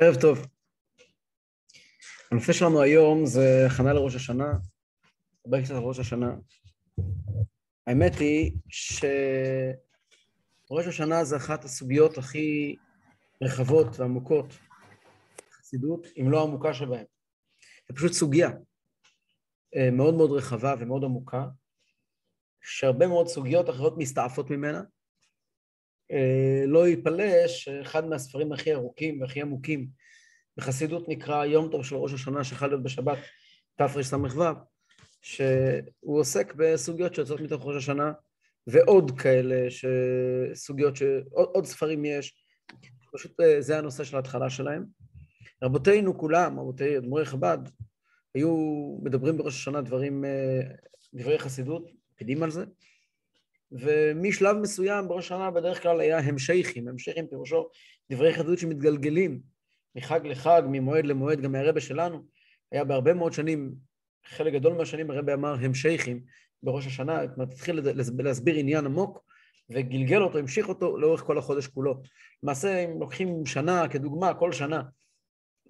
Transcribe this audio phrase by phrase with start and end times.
[0.00, 0.46] ערב טוב.
[2.30, 4.52] הנושא שלנו היום זה הכנה לראש השנה,
[5.46, 6.34] נדבר קצת על ראש השנה.
[7.86, 9.06] האמת היא שראש
[10.86, 12.76] השנה זה אחת הסוגיות הכי
[13.42, 14.46] רחבות ועמוקות
[15.48, 17.04] בחסידות, אם לא העמוקה שבהן.
[17.88, 18.50] זה פשוט סוגיה
[19.76, 21.46] אה, מאוד מאוד רחבה ומאוד עמוקה,
[22.62, 24.82] שהרבה מאוד סוגיות אחרות מסתעפות ממנה.
[26.12, 29.88] אה, לא ייפלא שאחד מהספרים הכי ארוכים והכי עמוקים
[30.58, 33.18] בחסידות נקרא יום טוב של ראש השנה שיכול להיות בשבת
[33.76, 34.42] תרס"ו,
[35.22, 38.12] שהוא עוסק בסוגיות שיוצאות מתוך ראש השנה
[38.66, 39.66] ועוד כאלה,
[40.54, 41.02] סוגיות, ש...
[41.30, 42.44] עוד, עוד ספרים יש,
[43.12, 44.84] פשוט אה, זה הנושא של ההתחלה שלהם.
[45.62, 47.58] רבותינו כולם, רבותי אדמו"רי חב"ד,
[48.34, 48.56] היו
[49.02, 50.60] מדברים בראש השנה דברים, אה,
[51.14, 52.64] דברי חסידות, מקפידים על זה,
[53.72, 57.68] ומשלב מסוים בראש השנה בדרך כלל היה המשכים, המשכים פירושו
[58.10, 59.57] דברי חסידות שמתגלגלים
[59.98, 62.24] מחג לחג, ממועד למועד, גם מהרבה שלנו,
[62.72, 63.74] היה בהרבה מאוד שנים,
[64.24, 66.20] חלק גדול מהשנים הרבה אמר המשכים
[66.62, 67.80] בראש השנה, התחיל
[68.18, 69.24] להסביר עניין עמוק,
[69.70, 72.02] וגלגל אותו, המשיך אותו לאורך כל החודש כולו.
[72.42, 74.82] למעשה, אם לוקחים שנה כדוגמה, כל שנה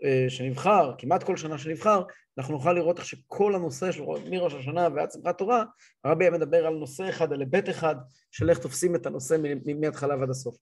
[0.05, 2.03] אה, שנבחר, כמעט כל שנה שנבחר,
[2.39, 5.65] אנחנו נוכל לראות איך שכל הנושא של מראש השנה ועד שמחת תורה,
[6.05, 7.97] הרבי היה מדבר על נושא אחד, על היבט אחד,
[8.31, 9.37] של איך תופסים את הנושא
[9.81, 10.57] מההתחלה ועד הסוף.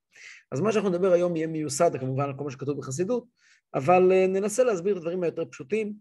[0.52, 3.24] אז מה שאנחנו נדבר היום יהיה מיוסד כמובן על כל מה שכתוב בחסידות,
[3.74, 5.94] אבל אה, ננסה להסביר את הדברים היותר פשוטים,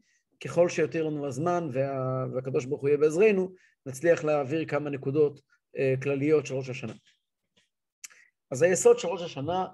[0.44, 2.26] ככל שיותר לנו הזמן וה...
[2.34, 3.54] והקדוש ברוך הוא יהיה בעזרנו,
[3.86, 5.42] נצליח להעביר כמה נקודות
[5.78, 6.94] אה, כלליות של ראש השנה.
[8.52, 9.66] אז היסוד של ראש השנה,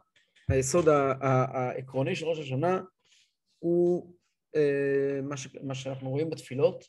[0.50, 0.86] היסוד
[1.22, 2.82] העקרוני של ראש השנה,
[3.60, 4.16] הוא
[4.56, 5.48] אה, מה, ש...
[5.64, 6.86] מה שאנחנו רואים בתפילות,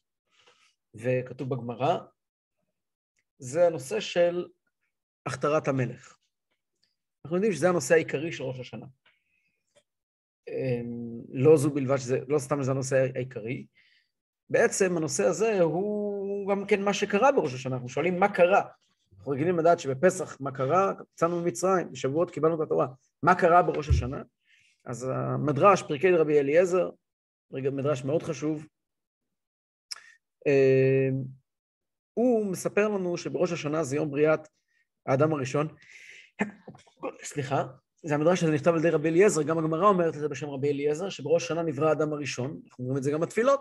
[0.94, 1.98] וכתוב בגמרא,
[3.38, 4.46] זה הנושא של
[5.26, 6.18] הכתרת המלך.
[7.24, 8.86] אנחנו יודעים שזה הנושא העיקרי של ראש השנה.
[10.48, 13.66] אמ, לא זו בלבד שזה, לא סתם זה הנושא העיקרי.
[14.50, 17.74] בעצם הנושא הזה הוא גם כן מה שקרה בראש השנה.
[17.74, 18.62] אנחנו שואלים מה קרה.
[19.16, 22.86] אנחנו רגילים לדעת שבפסח מה קרה, יצאנו ממצרים, בשבועות קיבלנו את התורה.
[23.22, 24.22] מה קרה בראש השנה?
[24.84, 26.90] אז המדרש, פרקי רבי אליעזר,
[27.50, 28.66] מדרש מאוד חשוב,
[30.46, 31.22] אמ,
[32.14, 34.48] הוא מספר לנו שבראש השנה זה יום בריאת
[35.06, 35.68] האדם הראשון.
[37.24, 37.64] סליחה,
[38.02, 40.70] זה המדרש הזה נכתב על ידי רבי אליעזר, גם הגמרא אומרת את זה בשם רבי
[40.70, 43.60] אליעזר, שבראש השנה נברא האדם הראשון, אנחנו אומרים את זה גם בתפילות.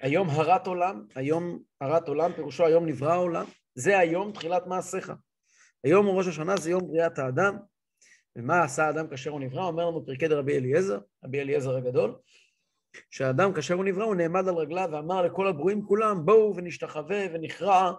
[0.00, 5.12] היום הרת עולם, היום הרת עולם, פירושו היום נברא העולם, זה היום תחילת מעשיך.
[5.84, 7.56] היום ראש השנה זה יום בריאת האדם,
[8.36, 9.64] ומה עשה האדם כאשר הוא נברא?
[9.64, 12.14] אומר לנו פרקי דרבי אליעזר, רבי אליעזר הגדול,
[13.10, 17.92] שהאדם כאשר הוא נברא הוא נעמד על רגליו ואמר לכל הברואים כולם בואו ונשתחווה ונכרע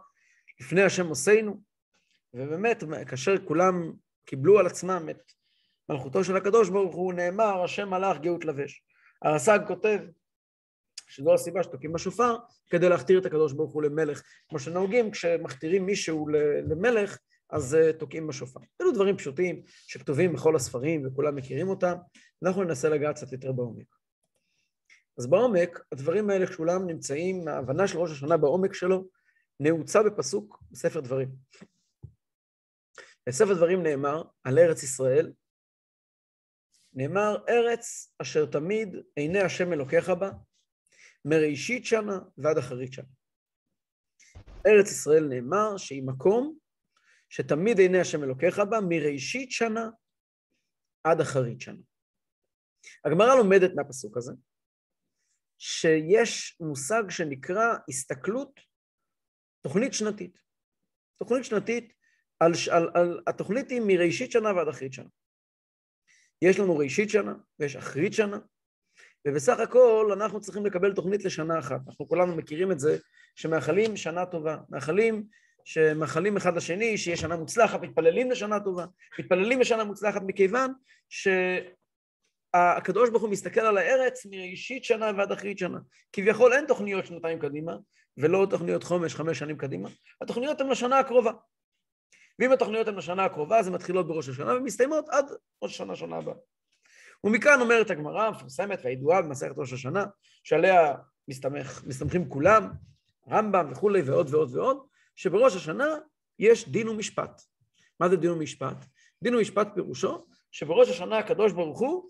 [0.59, 1.62] לפני השם עושינו
[2.34, 3.91] ובאמת כאשר כולם
[4.25, 5.31] קיבלו על עצמם את
[5.89, 8.83] מלכותו של הקדוש ברוך הוא נאמר השם מלאך גאות לבש.
[9.21, 9.99] הרס"ג כותב
[11.07, 12.35] שזו הסיבה שתוקעים בשופר
[12.69, 16.27] כדי להכתיר את הקדוש ברוך הוא למלך כמו שנהוגים כשמכתירים מישהו
[16.69, 17.17] למלך
[17.49, 18.59] אז אה, תוקעים בשופר.
[18.81, 21.93] אלו דברים פשוטים שכתובים בכל הספרים וכולם מכירים אותם,
[22.43, 23.95] אנחנו ננסה לגעת קצת יותר בעומק.
[25.17, 29.07] אז בעומק, הדברים האלה כולם נמצאים, ההבנה של ראש השנה בעומק שלו,
[29.59, 31.29] נעוצה בפסוק בספר דברים.
[33.27, 35.31] בספר דברים נאמר על ארץ ישראל,
[36.93, 40.29] נאמר ארץ אשר תמיד עיני השם אלוקיך בה,
[41.25, 43.05] מראשית שנה ועד אחרית שנה.
[44.67, 46.57] ארץ ישראל נאמר שהיא מקום
[47.29, 49.89] שתמיד עיני השם אלוקיך בה, מראשית שנה
[51.03, 51.81] עד אחרית שנה.
[53.05, 54.31] הגמרא לומדת מהפסוק הזה,
[55.57, 58.59] שיש מושג שנקרא הסתכלות
[59.61, 60.39] תוכנית שנתית.
[61.19, 61.93] תוכנית שנתית,
[62.39, 65.09] על, על, על, התוכנית היא מראשית שנה ועד אחרית שנה.
[66.41, 68.37] יש לנו ראשית שנה ויש אחרית שנה,
[69.27, 71.79] ובסך הכל אנחנו צריכים לקבל תוכנית לשנה אחת.
[71.87, 72.97] אנחנו כולנו מכירים את זה,
[73.35, 74.57] שמאחלים שנה טובה.
[74.69, 75.23] מאחלים,
[75.65, 78.85] שמאחלים אחד לשני, שיהיה שנה מוצלחת, מתפללים לשנה טובה,
[79.19, 80.73] מתפללים לשנה מוצלחת מכיוון
[81.09, 81.28] ש...
[82.53, 85.79] הקדוש ברוך הוא מסתכל על הארץ מראשית שנה ועד אחרית שנה.
[86.13, 87.78] כביכול אין תוכניות שנתיים קדימה,
[88.17, 89.90] ולא תוכניות חומש חמש שנים קדימה,
[90.22, 91.31] התוכניות הן לשנה הקרובה.
[92.39, 95.25] ואם התוכניות הן לשנה הקרובה, אז הן מתחילות בראש השנה ומסתיימות עד
[95.63, 96.35] ראש השנה שנה הבאה.
[97.23, 100.05] ומכאן אומרת הגמרא המפורסמת והידועה במסכת ראש השנה,
[100.43, 100.93] שעליה
[101.28, 102.72] מסתמך, מסתמכים כולם,
[103.29, 105.97] רמב"ם וכולי ועוד ועוד ועוד, שבראש השנה
[106.39, 107.41] יש דין ומשפט.
[107.99, 108.85] מה זה דין ומשפט?
[109.23, 112.09] דין ומשפט פירושו שבראש השנה הקדוש ברוך הוא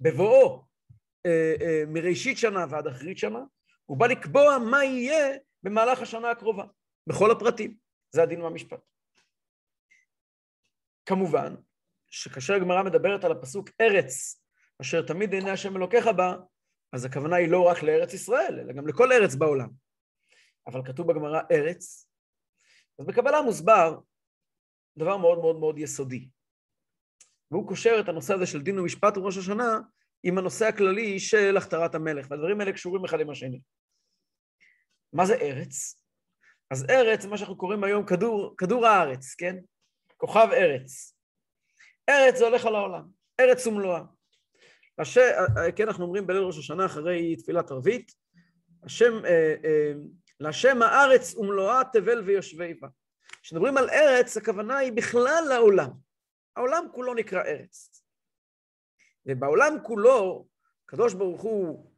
[0.00, 0.64] בבואו
[1.26, 3.40] אה, אה, מראשית שנה ועד אחרית שנה,
[3.86, 6.64] הוא בא לקבוע מה יהיה במהלך השנה הקרובה,
[7.06, 7.76] בכל הפרטים.
[8.10, 8.80] זה הדין והמשפט.
[11.06, 11.54] כמובן,
[12.10, 14.42] שכאשר הגמרא מדברת על הפסוק ארץ
[14.80, 16.36] אשר תמיד עיני השם אלוקיך בה,
[16.92, 19.68] אז הכוונה היא לא רק לארץ ישראל, אלא גם לכל ארץ בעולם.
[20.66, 22.08] אבל כתוב בגמרא ארץ,
[22.98, 23.98] אז בקבלה מוסבר
[24.98, 26.28] דבר מאוד מאוד מאוד יסודי.
[27.50, 29.78] והוא קושר את הנושא הזה של דין ומשפט וראש השנה
[30.22, 33.60] עם הנושא הכללי של הכתרת המלך, והדברים האלה קשורים אחד עם השני.
[35.12, 36.02] מה זה ארץ?
[36.70, 39.56] אז ארץ מה שאנחנו קוראים היום כדור, כדור הארץ, כן?
[40.16, 41.14] כוכב ארץ.
[42.08, 43.04] ארץ זה הולך על העולם,
[43.40, 44.02] ארץ ומלואה.
[44.98, 45.18] הש...
[45.76, 48.12] כן, אנחנו אומרים בליל ראש השנה אחרי תפילת ערבית,
[48.82, 49.92] השם, אה, אה,
[50.40, 52.88] להשם הארץ ומלואה תבל ויושבי בה.
[53.42, 55.90] כשמדברים על ארץ, הכוונה היא בכלל לעולם.
[56.56, 58.02] העולם כולו נקרא ארץ.
[59.26, 60.46] ובעולם כולו,
[60.84, 61.89] הקדוש ברוך הוא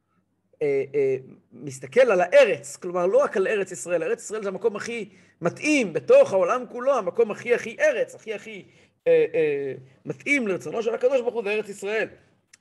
[0.62, 1.16] אה, אה,
[1.52, 5.08] מסתכל על הארץ, כלומר לא רק על ארץ ישראל, ארץ ישראל זה המקום הכי
[5.40, 8.64] מתאים בתוך העולם כולו, המקום הכי הכי ארץ, הכי הכי
[9.06, 9.74] אה, אה,
[10.04, 12.08] מתאים לרצונו של הקדוש ברוך הוא זה ארץ ישראל.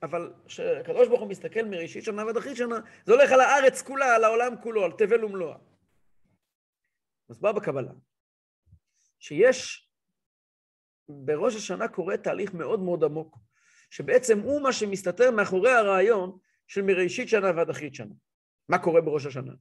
[0.03, 4.15] אבל כשהקדוש ברוך הוא מסתכל מראשית שנה ועד אחרית שנה, זה הולך על הארץ כולה,
[4.15, 5.57] על העולם כולו, על תבל ומלואה.
[7.42, 7.92] בא בקבלה,
[9.19, 9.89] שיש,
[11.09, 13.38] בראש השנה קורה תהליך מאוד מאוד עמוק,
[13.89, 16.38] שבעצם הוא מה שמסתתר מאחורי הרעיון
[16.72, 18.14] של מראשית שנה ועד אחרית שנה.
[18.70, 19.54] מה קורה בראש השנה?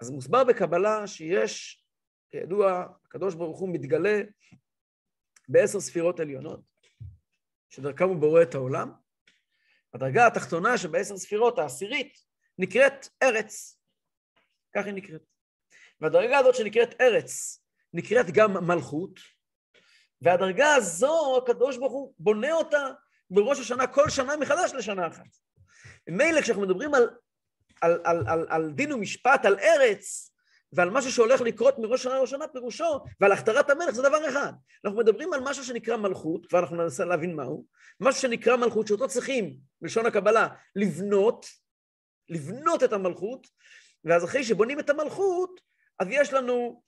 [0.00, 1.84] אז מוסבר בקבלה שיש,
[2.30, 4.20] כידוע, הקדוש ברוך הוא מתגלה
[5.48, 6.60] בעשר ספירות עליונות,
[7.68, 8.92] שדרכם הוא בורא את העולם.
[9.94, 12.18] הדרגה התחתונה שבעשר ספירות, העשירית,
[12.58, 13.80] נקראת ארץ.
[14.76, 15.22] כך היא נקראת.
[16.00, 17.62] והדרגה הזאת שנקראת ארץ,
[17.92, 19.20] נקראת גם מלכות,
[20.22, 22.90] והדרגה הזו, הקדוש ברוך הוא בונה אותה
[23.30, 25.47] בראש השנה כל שנה מחדש לשנה אחת.
[26.08, 27.10] מילא כשאנחנו מדברים על,
[27.80, 30.32] על, על, על, על דין ומשפט, על ארץ,
[30.72, 34.52] ועל משהו שהולך לקרות מראש שנה לראש שנה, פירושו, ועל הכתרת המלך זה דבר אחד.
[34.84, 37.66] אנחנו מדברים על משהו שנקרא מלכות, כבר אנחנו ננסה להבין מהו,
[38.00, 41.46] משהו שנקרא מלכות, שאותו צריכים, בלשון הקבלה, לבנות,
[42.28, 43.46] לבנות את המלכות,
[44.04, 45.60] ואז אחרי שבונים את המלכות,
[45.98, 46.82] אז יש לנו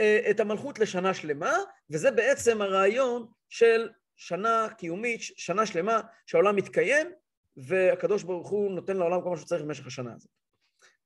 [0.00, 1.56] אה, את המלכות לשנה שלמה,
[1.90, 7.12] וזה בעצם הרעיון של שנה קיומית, שנה שלמה, שהעולם מתקיים,
[7.56, 10.30] והקדוש ברוך הוא נותן לעולם כל מה שצריך במשך השנה הזאת.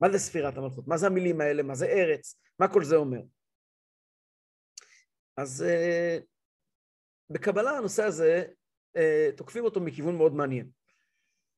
[0.00, 0.88] מה זה ספירת המלכות?
[0.88, 1.62] מה זה המילים האלה?
[1.62, 2.34] מה זה ארץ?
[2.58, 3.20] מה כל זה אומר?
[5.36, 6.22] אז uh,
[7.30, 8.44] בקבלה הנושא הזה,
[8.96, 9.00] uh,
[9.36, 10.68] תוקפים אותו מכיוון מאוד מעניין.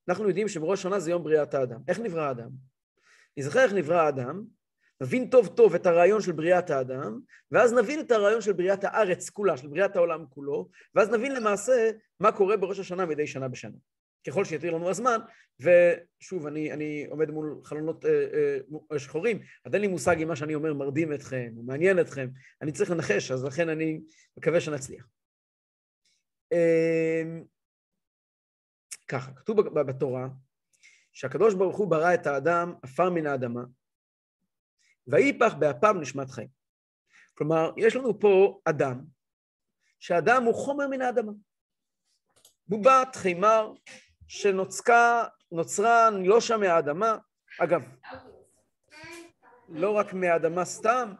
[0.08, 1.80] אנחנו יודעים שבראש השנה זה יום בריאת האדם.
[1.88, 2.50] איך נברא האדם?
[3.36, 4.44] נזכר איך נברא האדם,
[5.00, 9.30] נבין טוב טוב את הרעיון של בריאת האדם, ואז נבין את הרעיון של בריאת הארץ
[9.30, 11.90] כולה, של בריאת העולם כולו, ואז נבין למעשה
[12.20, 13.76] מה קורה בראש השנה מדי שנה בשנה.
[14.26, 15.18] ככל שיתיר לנו הזמן,
[15.60, 18.58] ושוב, אני, אני עומד מול חלונות אה,
[18.92, 22.28] אה, שחורים, אז אין לי מושג אם מה שאני אומר מרדים אתכם, או מעניין אתכם,
[22.62, 24.00] אני צריך לנחש, אז לכן אני
[24.36, 25.06] מקווה שנצליח.
[26.52, 27.22] אה,
[29.08, 30.28] ככה, כתוב בתורה,
[31.12, 33.62] שהקדוש ברוך הוא ברא את האדם עפר מן האדמה,
[35.06, 36.48] ויפח באפיו נשמת חיים.
[37.34, 39.04] כלומר, יש לנו פה אדם,
[40.00, 41.32] שאדם הוא חומר מן האדמה.
[42.66, 43.72] בובת, חימר,
[44.32, 47.16] שנוצקה, נוצרה לא שם מהאדמה,
[47.60, 47.82] אגב,
[49.68, 51.12] לא רק מהאדמה סתם,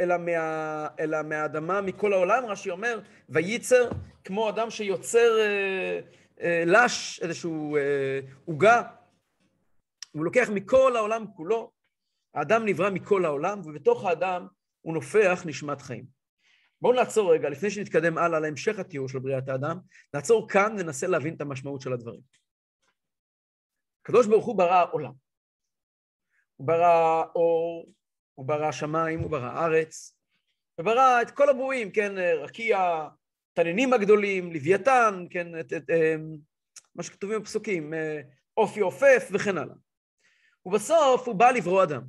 [0.00, 3.90] אלא, מה, אלא מהאדמה מכל העולם, רש"י אומר, וייצר
[4.24, 6.00] כמו אדם שיוצר אה,
[6.40, 8.82] אה, לש, איזשהו אה, עוגה, אה,
[10.12, 11.70] הוא לוקח מכל העולם כולו,
[12.34, 14.46] האדם נברא מכל העולם, ובתוך האדם
[14.80, 16.17] הוא נופח נשמת חיים.
[16.82, 19.78] בואו נעצור רגע, לפני שנתקדם הלאה להמשך התיאור של בריאת האדם,
[20.14, 22.20] נעצור כאן וננסה להבין את המשמעות של הדברים.
[24.02, 25.12] הקדוש ברוך הוא ברא עולם.
[26.56, 27.92] הוא ברא אור,
[28.34, 30.18] הוא ברא שמיים, הוא ברא ארץ,
[30.80, 33.08] וברא את כל הברואים, כן, רקיע,
[33.54, 36.36] תנינים הגדולים, לוויתן, כן, את, את, את, אמ,
[36.94, 38.20] מה שכתובים בפסוקים, אה,
[38.56, 39.74] אופי עופף וכן הלאה.
[40.66, 42.02] ובסוף הוא בא לברוא אדם.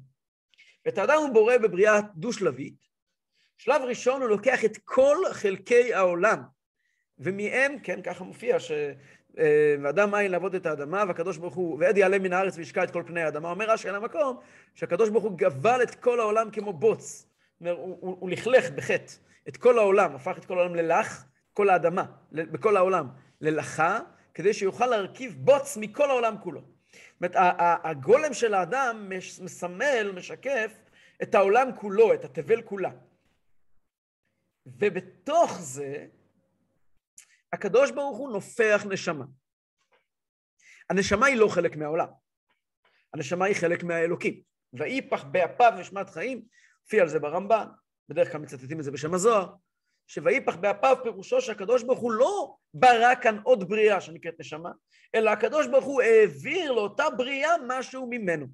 [0.86, 2.89] ואת האדם הוא בורא בבריאה דו-שלבית,
[3.60, 6.42] שלב ראשון הוא לוקח את כל חלקי העולם,
[7.20, 8.72] ומהם, כן, ככה מופיע, ש...
[9.84, 13.04] ואדם אין לעבוד את האדמה, והקדוש ברוך הוא, ועד יעלה מן הארץ וישקע את כל
[13.08, 13.50] פני האדמה.
[13.50, 14.40] אומר רש"י על המקום,
[14.76, 17.28] שהקדוש ברוך הוא גבל את כל העולם כמו בוץ.
[17.62, 19.14] אומר, הוא, הוא, הוא לכלך בחטא
[19.48, 23.08] את כל העולם, הפך את כל העולם ללח, כל האדמה, בכל העולם,
[23.42, 24.00] ללחה,
[24.34, 26.62] כדי שיוכל להרכיב בוץ מכל העולם כולו.
[26.62, 27.36] זאת אומרת,
[27.84, 29.12] הגולם של האדם
[29.42, 30.74] מסמל, משקף,
[31.24, 32.90] את העולם כולו, את התבל כולה.
[34.78, 36.08] ובתוך זה,
[37.54, 39.26] הקדוש ברוך הוא נופח נשמה.
[40.90, 42.08] הנשמה היא לא חלק מהעולם.
[43.14, 44.42] הנשמה היא חלק מהאלוקים.
[44.74, 46.46] ויפח באפיו נשמת חיים,
[46.84, 47.68] הופיע על זה ברמב"ן,
[48.10, 49.54] בדרך כלל מצטטים את זה בשם הזוהר,
[50.08, 54.72] שויפח באפיו פירושו שהקדוש ברוך הוא לא ברא כאן עוד בריאה שנקראת נשמה,
[55.16, 58.48] אלא הקדוש ברוך הוא העביר לאותה בריאה משהו ממנו.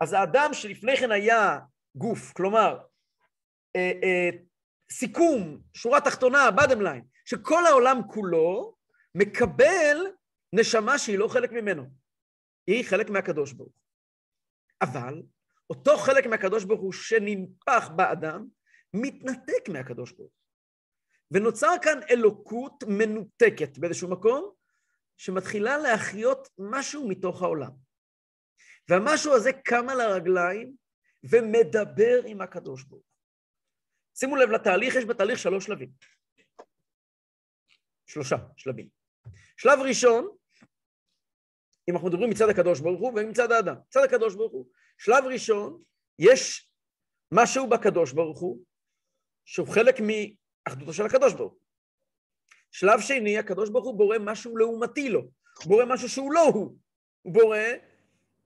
[0.00, 1.58] אז האדם שלפני כן היה
[1.96, 2.78] גוף, כלומר,
[3.76, 4.30] אה, אה,
[4.92, 8.76] סיכום, שורה תחתונה, bottom line, שכל העולם כולו
[9.14, 9.96] מקבל
[10.52, 11.84] נשמה שהיא לא חלק ממנו,
[12.66, 13.72] היא חלק מהקדוש ברוך.
[14.82, 15.22] אבל
[15.70, 18.46] אותו חלק מהקדוש ברוך הוא שננפח באדם,
[18.94, 20.32] מתנתק מהקדוש ברוך.
[21.30, 24.52] ונוצר כאן אלוקות מנותקת באיזשהו מקום,
[25.16, 27.70] שמתחילה להחיות משהו מתוך העולם.
[28.88, 30.76] והמשהו הזה קם על הרגליים
[31.30, 33.13] ומדבר עם הקדוש ברוך.
[34.14, 35.90] שימו לב לתהליך, יש בתהליך שלוש שלבים.
[38.06, 38.88] שלושה שלבים.
[39.56, 40.36] שלב ראשון,
[41.90, 44.66] אם אנחנו מדברים מצד הקדוש ברוך הוא ומצד האדם, מצד הקדוש ברוך הוא.
[44.98, 45.82] שלב ראשון,
[46.18, 46.70] יש
[47.32, 48.64] משהו בקדוש ברוך הוא,
[49.44, 51.60] שהוא חלק מאחדותו של הקדוש ברוך הוא.
[52.72, 56.76] שלב שני, הקדוש ברוך הוא בורא משהו לעומתי לו, הוא בורא משהו שהוא לא הוא,
[57.22, 57.58] הוא בורא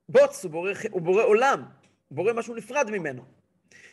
[0.09, 1.63] בוץ, הוא בורא, הוא בורא עולם,
[2.09, 3.25] הוא בורא משהו נפרד ממנו.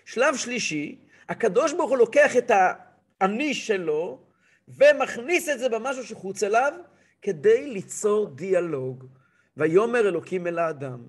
[0.06, 2.52] שלב שלישי, הקדוש ברוך הוא לוקח את
[3.22, 4.20] האני שלו
[4.68, 6.74] ומכניס את זה במשהו שחוץ אליו
[7.22, 9.06] כדי ליצור דיאלוג.
[9.58, 11.00] ויאמר אלוקים אל האדם,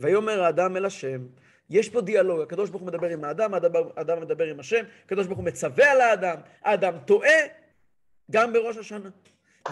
[0.00, 1.26] ויאמר האדם אל השם.
[1.70, 3.54] יש פה דיאלוג, הקדוש ברוך הוא מדבר עם האדם,
[3.96, 7.38] האדם מדבר עם השם, הקדוש ברוך הוא מצווה על האדם, האדם טועה
[8.30, 9.10] גם בראש השנה.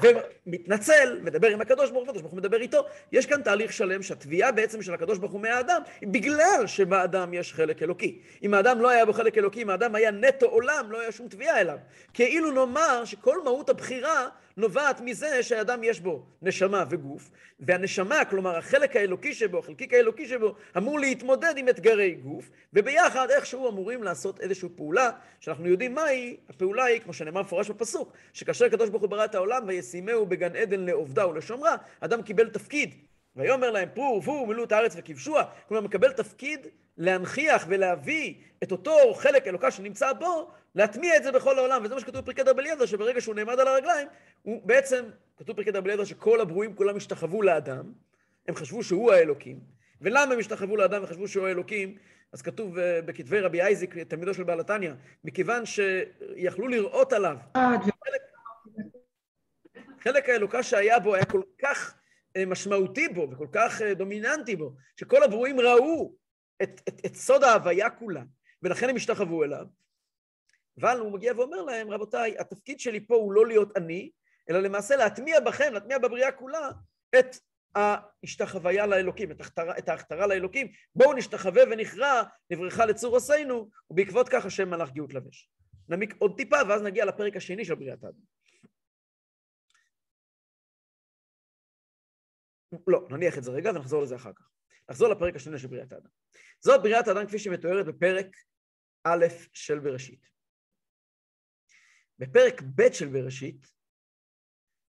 [0.01, 2.87] ומתנצל, מדבר עם הקדוש ברוך הוא, הקדוש ברוך הוא מדבר איתו.
[3.13, 7.83] יש כאן תהליך שלם שהתביעה בעצם של הקדוש ברוך הוא מהאדם, בגלל שבאדם יש חלק
[7.83, 8.19] אלוקי.
[8.43, 11.29] אם האדם לא היה בו חלק אלוקי, אם האדם היה נטו עולם, לא היה שום
[11.29, 11.79] תביעה אליו.
[12.15, 17.31] כאילו נאמר שכל מהות הבחירה נובעת מזה שהאדם יש בו נשמה וגוף,
[17.61, 23.69] והנשמה, כלומר החלק האלוקי שבו, החלקיק האלוקי שבו, אמור להתמודד עם אתגרי גוף, וביחד איכשהו
[23.69, 28.91] אמורים לעשות איזושהי פעולה, שאנחנו יודעים מהי, הפעולה היא, כמו שנאמר מפורש בפסוק, שכאשר הקדוש
[28.91, 32.95] ברוך הוא ברא את העולם, וישימהו בגן עדן לעובדה ולשומרה, אדם קיבל תפקיד.
[33.37, 36.67] ויאמר להם פרו ורבו ומילאו את הארץ וכבשוה, כלומר מקבל תפקיד
[36.99, 42.01] להנכיח ולהביא את אותו חלק אלוקה שנמצא בו, להטמיע את זה בכל העולם, וזה מה
[42.01, 44.09] שכתוב בפרקי דרבי אליעזר, שברגע שהוא נעמד על הרגליים,
[44.43, 45.05] הוא בעצם,
[45.37, 47.93] כתוב בפרקי דרבי אליעזר שכל הברואים כולם השתחוו לאדם,
[48.49, 49.61] הם חשבו שהוא האלוקים,
[50.01, 51.99] ולמה הם השתחוו לאדם וחשבו שהוא האלוקים?
[52.33, 54.93] אז כתוב אה, בכתבי רבי אייזיק, תלמידו של בעל התניא,
[55.25, 58.21] מכיוון שיכלו לראות עליו, חלק,
[60.01, 61.95] חלק האלוקה שהיה בו היה כל כך
[62.37, 66.15] אה, משמעותי בו וכל כך אה, דומיננטי בו, שכל הברואים ראו
[66.63, 68.23] את, את, את סוד ההוויה כולה,
[68.63, 69.67] ולכן הם השתחוו אליו.
[70.81, 74.11] אבל הוא מגיע ואומר להם, רבותיי, התפקיד שלי פה הוא לא להיות אני,
[74.51, 76.71] אלא למעשה להטמיע בכם, להטמיע בבריאה כולה,
[77.19, 77.37] את
[77.75, 80.73] ההשתחוויה לאלוקים, את, ההכתרה, את ההכתרה לאלוקים.
[80.95, 85.51] בואו נשתחווה ונכרע, נברכה לצור עשינו, ובעקבות כך השם מלאך גאות לבש.
[85.89, 88.21] נעמיק עוד טיפה, ואז נגיע לפרק השני של בריאת האדם.
[92.87, 94.49] לא, נניח את זה רגע ונחזור לזה אחר כך.
[94.89, 96.09] נחזור לפרק השני של בריאת האדם.
[96.61, 98.27] זאת בריאת האדם כפי שהיא מתוארת בפרק
[99.05, 100.32] א' של בראשית.
[102.19, 103.67] בפרק ב' של בראשית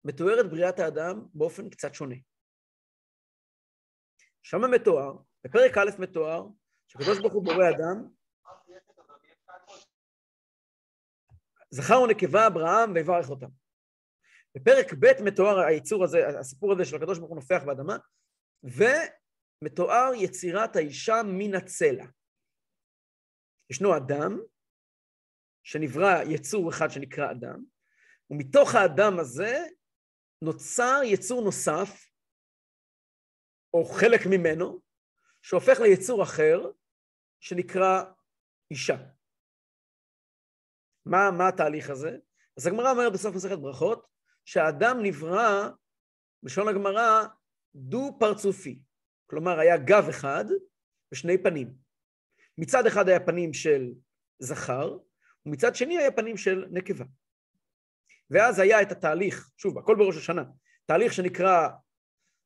[0.04, 2.16] מתוארת בריאת האדם באופן קצת שונה.
[4.42, 5.12] שם מתואר,
[5.44, 6.46] בפרק א' מתואר,
[6.88, 8.08] שקדוש ברוך הוא בורא אדם,
[11.70, 13.50] זכר ונקבה אברהם ויברך אותם.
[14.54, 17.96] בפרק ב' מתואר היצור הזה, הסיפור הזה של הקדוש ברוך הוא נופח באדמה,
[18.62, 22.06] ומתואר יצירת האישה מן הצלע.
[23.70, 24.38] ישנו אדם,
[25.64, 27.64] שנברא יצור אחד שנקרא אדם,
[28.30, 29.66] ומתוך האדם הזה
[30.42, 32.10] נוצר יצור נוסף,
[33.74, 34.80] או חלק ממנו,
[35.42, 36.70] שהופך ליצור אחר,
[37.40, 38.02] שנקרא
[38.70, 38.96] אישה.
[41.06, 42.18] מה, מה התהליך הזה?
[42.56, 44.06] אז הגמרא אומרת בסוף מסכת ברכות,
[44.44, 45.68] שהאדם נברא,
[46.42, 47.26] בלשון הגמרא,
[47.74, 48.82] דו-פרצופי.
[49.26, 50.44] כלומר, היה גב אחד
[51.12, 51.74] ושני פנים.
[52.58, 53.92] מצד אחד היה פנים של
[54.38, 54.98] זכר,
[55.46, 57.04] ומצד שני היה פנים של נקבה.
[58.30, 60.44] ואז היה את התהליך, שוב, הכל בראש השנה,
[60.86, 61.68] תהליך שנקרא,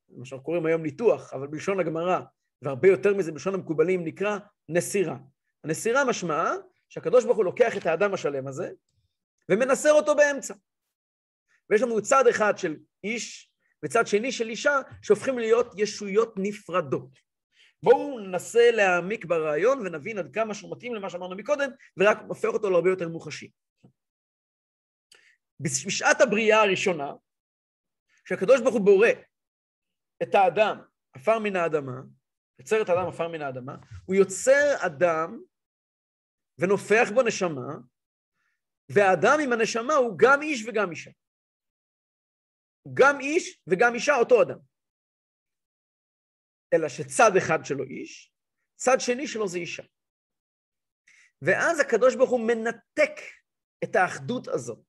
[0.08, 2.20] מה שאנחנו קוראים היום ניתוח, אבל בלשון הגמרא,
[2.62, 5.16] והרבה יותר מזה בלשון המקובלים, נקרא נסירה.
[5.64, 6.52] הנסירה משמעה
[6.88, 8.70] שהקדוש ברוך הוא לוקח את האדם השלם הזה
[9.48, 10.54] ומנסר אותו באמצע.
[11.70, 13.50] ויש לנו צד אחד של איש
[13.84, 17.23] וצד שני של אישה שהופכים להיות ישויות נפרדות.
[17.84, 22.70] בואו ננסה להעמיק ברעיון ונבין עד כמה שהוא מתאים למה שאמרנו מקודם, ורק הופך אותו
[22.70, 23.50] להרבה יותר מוחשי.
[25.60, 27.12] בשעת הבריאה הראשונה,
[28.24, 29.08] כשהקדוש ברוך הוא בורא
[30.22, 30.78] את האדם
[31.12, 32.00] עפר מן האדמה,
[32.58, 35.40] יוצר את האדם עפר מן האדמה, הוא יוצר אדם
[36.58, 37.74] ונופח בו נשמה,
[38.88, 41.10] והאדם עם הנשמה הוא גם איש וגם אישה.
[42.94, 44.58] גם איש וגם אישה אותו אדם.
[46.73, 48.33] אלא שצד אחד שלו איש,
[48.76, 49.83] צד שני שלו זה אישה.
[51.42, 53.21] ואז הקדוש ברוך הוא מנתק
[53.85, 54.85] את האחדות הזו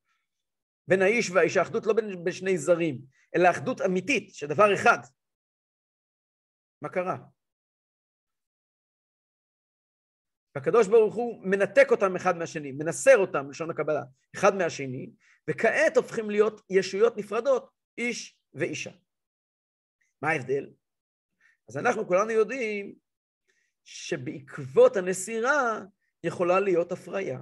[0.88, 3.02] בין האיש והאישה, אחדות לא בין, בין שני זרים,
[3.36, 4.98] אלא אחדות אמיתית, שדבר אחד.
[6.82, 7.18] מה קרה?
[10.56, 14.04] והקדוש ברוך הוא מנתק אותם אחד מהשני, מנסר אותם, לשון הקבלה,
[14.36, 15.12] אחד מהשני,
[15.50, 18.92] וכעת הופכים להיות ישויות נפרדות, איש ואישה.
[20.22, 20.70] מה ההבדל?
[21.70, 22.96] אז אנחנו כולנו יודעים
[23.84, 25.82] שבעקבות הנסירה
[26.24, 27.40] יכולה להיות הפריה.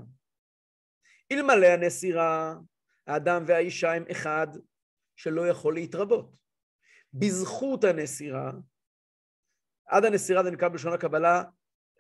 [1.31, 2.55] אלמלא הנסירה,
[3.07, 4.47] האדם והאישה הם אחד
[5.15, 6.35] שלא יכול להתרבות.
[7.13, 8.51] בזכות הנסירה,
[9.85, 11.43] עד הנסירה זה נקרא בלשון הקבלה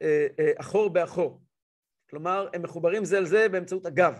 [0.01, 1.41] אה, אה, אחור באחור.
[2.09, 4.19] כלומר, הם מחוברים זה לזה באמצעות הגב.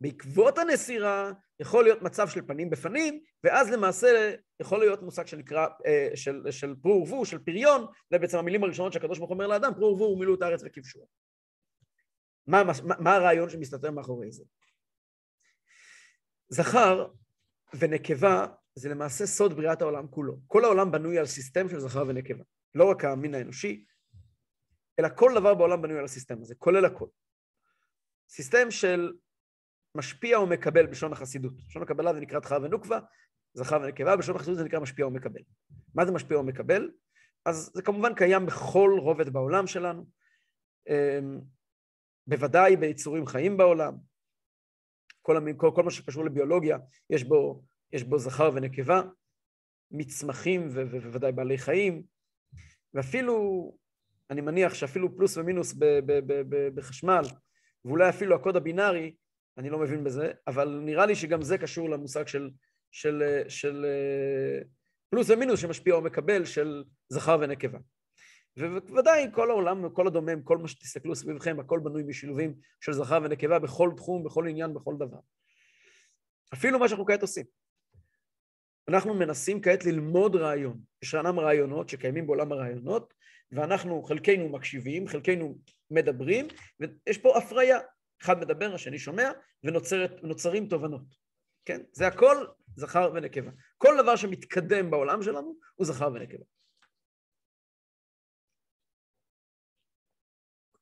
[0.00, 6.10] בעקבות הנסירה יכול להיות מצב של פנים בפנים, ואז למעשה יכול להיות מושג שנקרא, אה,
[6.14, 9.86] של, של פרו ורבו, של פריון, זה בעצם המילים הראשונות שהקדוש ברוך אומר לאדם, פרו
[9.86, 11.02] ורבו ומילאו את הארץ וכבשוה.
[12.46, 14.44] מה, מה, מה הרעיון שמסתתר מאחורי זה?
[16.48, 17.06] זכר
[17.78, 20.38] ונקבה זה למעשה סוד בריאת העולם כולו.
[20.46, 22.44] כל העולם בנוי על סיסטם של זכר ונקבה.
[22.74, 23.84] לא רק המין האנושי,
[24.98, 27.06] אלא כל דבר בעולם בנוי על הסיסטם הזה, כולל הכל.
[28.28, 29.12] סיסטם של
[29.94, 31.52] משפיע ומקבל בלשון החסידות.
[31.52, 32.98] בלשון הקבלה זה נקרא דכר ונוקבא,
[33.54, 35.40] זכר ונקבה, בלשון החסידות זה נקרא משפיע ומקבל.
[35.94, 36.90] מה זה משפיע ומקבל?
[37.44, 40.06] אז זה כמובן קיים בכל רובד בעולם שלנו,
[40.88, 41.40] אמ,
[42.26, 43.94] בוודאי ביצורים חיים בעולם,
[45.22, 46.78] כל, כל, כל מה שקשור לביולוגיה,
[47.10, 49.02] יש בו, יש בו זכר ונקבה,
[49.90, 52.02] מצמחים ובוודאי בעלי חיים,
[52.94, 53.76] ואפילו,
[54.30, 55.74] אני מניח שאפילו פלוס ומינוס
[56.74, 57.22] בחשמל,
[57.84, 59.14] ואולי אפילו הקוד הבינארי,
[59.58, 62.50] אני לא מבין בזה, אבל נראה לי שגם זה קשור למושג של,
[62.90, 63.86] של, של, של
[65.10, 67.78] פלוס ומינוס שמשפיע או מקבל של זכר ונקבה.
[68.56, 73.58] ובוודאי כל העולם, כל הדומם, כל מה שתסתכלו סביבכם, הכל בנוי משילובים של זכר ונקבה
[73.58, 75.18] בכל תחום, בכל עניין, בכל דבר.
[76.54, 77.44] אפילו מה שאנחנו כעת עושים.
[78.88, 80.80] אנחנו מנסים כעת ללמוד רעיון.
[81.02, 83.14] יש רענם רעיונות שקיימים בעולם הרעיונות,
[83.52, 85.58] ואנחנו, חלקנו מקשיבים, חלקנו
[85.90, 86.46] מדברים,
[86.80, 87.78] ויש פה הפריה.
[88.22, 89.30] אחד מדבר, השני שומע,
[89.64, 91.02] ונוצרים תובנות.
[91.64, 91.80] כן?
[91.92, 93.50] זה הכל זכר ונקבה.
[93.78, 96.44] כל דבר שמתקדם בעולם שלנו הוא זכר ונקבה.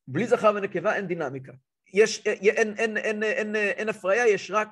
[0.07, 1.51] בלי זכר ונקבה אין דינמיקה.
[1.93, 4.69] יש, אין, אין, אין, אין, אין, אין הפריה, יש רק,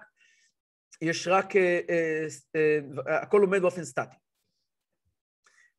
[1.02, 4.16] יש רק, אה, אה, אה, הכל עומד באופן סטטי.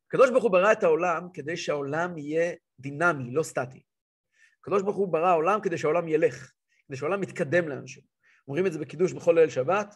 [0.07, 3.83] הקדוש ברוך הוא ברא את העולם כדי שהעולם יהיה דינמי, לא סטטי.
[4.61, 6.53] הקדוש ברוך הוא ברא העולם כדי שהעולם ילך,
[6.90, 8.03] כדי שהעולם יתקדם לאנשים.
[8.48, 9.94] אומרים את זה בקידוש בכל ליל שבת,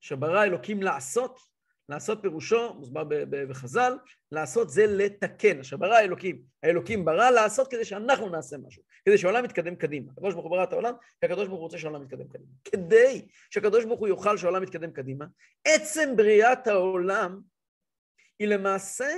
[0.00, 1.40] שברא אלוקים לעשות
[1.88, 3.98] לעשות פירושו, מוסבר בחז"ל,
[4.32, 5.60] לעשות זה לתקן.
[5.60, 5.96] אשר ברא
[6.62, 10.12] האלוקים, ברא לעשות כדי שאנחנו נעשה משהו, כדי שהעולם יתקדם קדימה.
[10.12, 12.52] הקדוש ברוך הוא ברא את העולם, כי הקדוש ברוך הוא רוצה שהעולם יתקדם קדימה.
[12.64, 15.24] כדי שהקדוש ברוך הוא יוכל שהעולם יתקדם קדימה,
[15.64, 17.40] עצם בריאת העולם
[18.38, 19.08] היא למעשה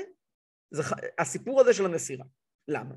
[1.18, 2.24] הסיפור הזה של הנסירה.
[2.68, 2.94] למה?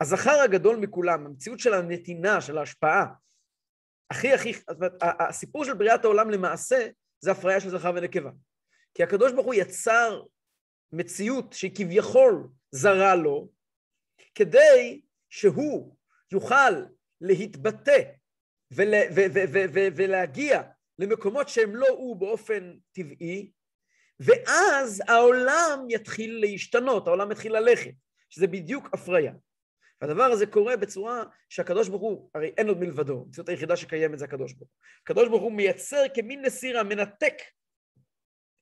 [0.00, 3.06] הזכר הגדול מכולם, המציאות של הנתינה, של ההשפעה,
[4.10, 4.52] הכי הכי,
[5.00, 6.88] הסיפור של בריאת העולם למעשה
[7.20, 8.30] זה הפריה של זכר ונקבה.
[8.94, 10.22] כי הקדוש ברוך הוא יצר
[10.92, 13.48] מציאות שהיא כביכול זרה לו,
[14.34, 15.96] כדי שהוא
[16.32, 16.84] יוכל
[17.20, 18.02] להתבטא
[18.70, 20.62] ול, ו, ו, ו, ו, ולהגיע
[20.98, 23.50] למקומות שהם לא הוא באופן טבעי,
[24.20, 27.92] ואז העולם יתחיל להשתנות, העולם יתחיל ללכת,
[28.30, 29.32] שזה בדיוק הפריה.
[30.00, 34.24] והדבר הזה קורה בצורה שהקדוש ברוך הוא, הרי אין עוד מלבדו, המציאות היחידה שקיימת זה
[34.24, 34.78] הקדוש ברוך הוא.
[35.02, 37.34] הקדוש ברוך הוא מייצר כמין נסירה, מנתק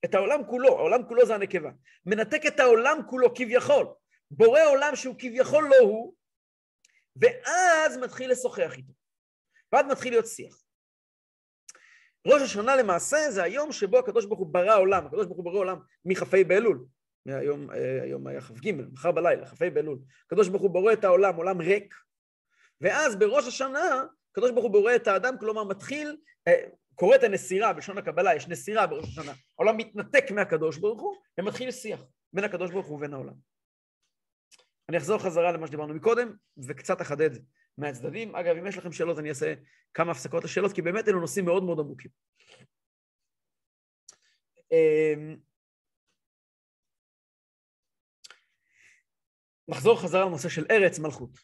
[0.05, 1.70] את העולם כולו, העולם כולו זה הנקבה,
[2.07, 3.87] מנתק את העולם כולו כביכול,
[4.31, 6.14] בורא עולם שהוא כביכול לא הוא,
[7.16, 8.92] ואז מתחיל לשוחח איתו,
[9.72, 10.62] ואז מתחיל להיות שיח.
[12.27, 15.59] ראש השנה למעשה זה היום שבו הקדוש ברוך הוא ברא עולם, הקדוש ברוך הוא ברא
[15.59, 16.85] עולם מכ"ה באלול,
[17.36, 21.36] היום, אה, היום היה כ"ג, מחר בלילה, כ"ה באלול, הקדוש ברוך הוא בורא את העולם,
[21.36, 21.94] עולם ריק,
[22.80, 26.16] ואז בראש השנה הקדוש ברוך הוא בורא את האדם, כלומר מתחיל,
[26.48, 31.70] אה, קוראת הנסירה, בלשון הקבלה יש נסירה בראש השנה, העולם מתנתק מהקדוש ברוך הוא, ומתחיל
[31.70, 33.34] שיח בין הקדוש ברוך הוא ובין העולם.
[34.88, 37.30] אני אחזור חזרה למה שדיברנו מקודם, וקצת אחדד
[37.78, 38.36] מהצדדים.
[38.36, 39.54] אגב, אם יש לכם שאלות, אני אעשה
[39.94, 42.10] כמה הפסקות לשאלות, כי באמת אלו נושאים מאוד מאוד עמוקים.
[49.68, 51.38] נחזור חזרה לנושא של ארץ מלכות.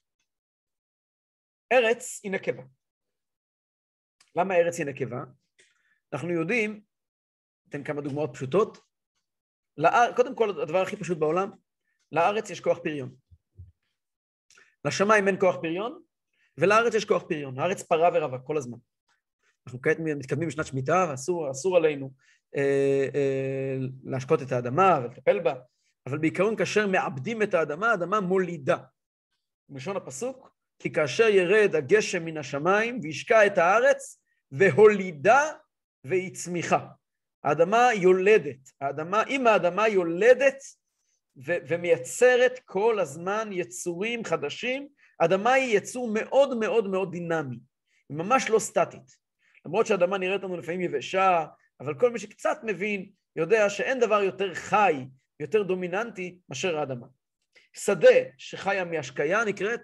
[1.73, 2.63] ארץ היא נקבה.
[4.37, 5.25] למה ארץ היא נקבה?
[6.13, 6.83] אנחנו יודעים,
[7.69, 8.79] אתן כמה דוגמאות פשוטות.
[9.77, 10.13] לאר...
[10.17, 11.51] קודם כל, הדבר הכי פשוט בעולם,
[12.13, 13.17] לארץ יש כוח פריון.
[14.85, 16.03] לשמיים אין כוח פריון,
[16.59, 17.59] ולארץ יש כוח פריון.
[17.59, 18.79] הארץ פרה ורבה כל הזמן.
[19.67, 22.13] אנחנו כעת מתקדמים בשנת שמיטה, ואסור עלינו
[22.57, 25.55] אה, אה, להשקות את האדמה ולטפל בה,
[26.07, 28.77] אבל בעיקרון כאשר מעבדים את האדמה, האדמה מולידה.
[29.69, 34.21] בלשון הפסוק, כי כאשר ירד הגשם מן השמיים וישקע את הארץ,
[34.53, 35.53] והולידה
[36.05, 36.87] והיא צמיחה.
[37.45, 38.71] האדמה יולדת.
[38.81, 40.63] האדמה, אם האדמה יולדת
[41.47, 44.89] ו- ומייצרת כל הזמן יצורים חדשים,
[45.21, 47.59] האדמה היא יצור מאוד מאוד מאוד דינמי.
[48.09, 49.17] היא ממש לא סטטית.
[49.67, 51.47] למרות שהאדמה נראית לנו לפעמים יבשה,
[51.81, 55.07] אבל כל מי שקצת מבין יודע שאין דבר יותר חי,
[55.41, 57.07] יותר דומיננטי מאשר האדמה.
[57.73, 59.81] שדה שחיה מהשקיה נקראת,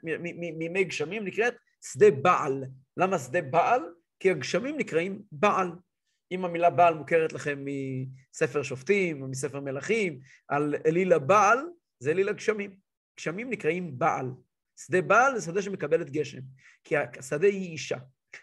[0.58, 1.54] מימי גשמים נקראת
[1.92, 2.64] שדה בעל.
[2.96, 3.82] למה שדה בעל?
[4.20, 5.68] כי הגשמים נקראים בעל.
[6.32, 11.58] אם המילה בעל מוכרת לכם מספר שופטים או מספר מלכים, על אליל הבעל,
[12.00, 12.76] זה אליל הגשמים.
[13.16, 14.26] גשמים נקראים בעל.
[14.86, 16.40] שדה בעל זה שדה שמקבלת גשם,
[16.84, 17.98] כי השדה היא אישה.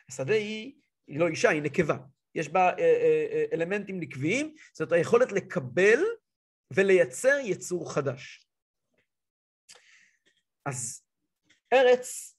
[0.10, 0.74] השדה היא,
[1.08, 1.98] היא לא אישה, היא נקבה.
[2.36, 6.00] יש בה אה, אה, אה, אלמנטים נקביים, זאת היכולת לקבל
[6.76, 8.48] ולייצר יצור חדש.
[10.66, 11.06] אז
[11.74, 12.38] ארץ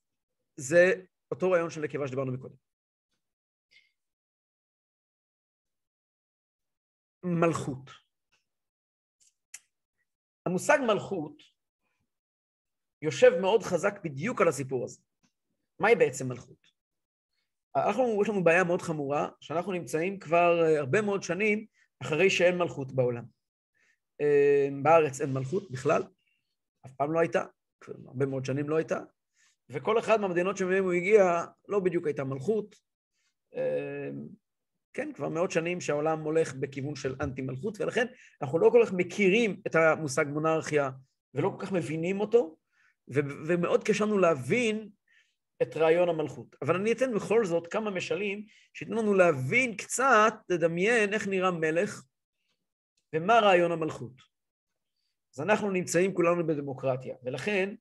[0.56, 0.92] זה
[1.30, 2.56] אותו רעיון של נקבה שדיברנו מקודם.
[7.24, 7.90] מלכות.
[10.46, 11.42] המושג מלכות
[13.02, 15.00] יושב מאוד חזק בדיוק על הסיפור הזה.
[15.80, 16.68] מהי בעצם מלכות?
[17.76, 21.66] אנחנו, יש לנו בעיה מאוד חמורה, שאנחנו נמצאים כבר אה, הרבה מאוד שנים
[22.02, 23.24] אחרי שאין מלכות בעולם.
[24.20, 26.02] אה, בארץ אין מלכות בכלל,
[26.86, 27.44] אף פעם לא הייתה,
[28.06, 29.00] הרבה מאוד שנים לא הייתה,
[29.70, 32.76] וכל אחד מהמדינות שמהם הוא הגיע, לא בדיוק הייתה מלכות.
[33.54, 34.10] אה,
[34.94, 38.06] כן, כבר מאות שנים שהעולם הולך בכיוון של אנטי מלכות, ולכן
[38.42, 40.90] אנחנו לא כל כך מכירים את המושג מונרכיה
[41.34, 42.56] ולא כל כך מבינים אותו,
[43.14, 44.88] ו- ומאוד קשה לנו להבין
[45.62, 46.56] את רעיון המלכות.
[46.62, 52.02] אבל אני אתן בכל זאת כמה משלים שייתנו לנו להבין קצת, לדמיין איך נראה מלך
[53.14, 54.12] ומה רעיון המלכות.
[55.34, 57.74] אז אנחנו נמצאים כולנו בדמוקרטיה, ולכן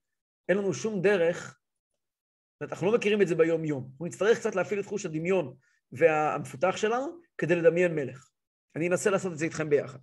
[0.50, 1.60] אין לנו שום דרך,
[2.62, 3.90] אנחנו לא מכירים את זה ביום-יום.
[3.92, 5.58] אנחנו נצטרך קצת להפעיל את חוש הדמיון
[5.92, 8.30] והמפותח שלנו כדי לדמיין מלך.
[8.76, 10.00] אני אנסה לעשות את זה איתכם ביחד.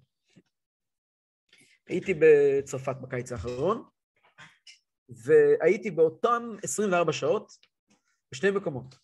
[1.88, 3.88] הייתי בצרפת בקיץ האחרון,
[5.08, 7.52] והייתי באותם 24 שעות
[8.32, 9.03] בשני מקומות.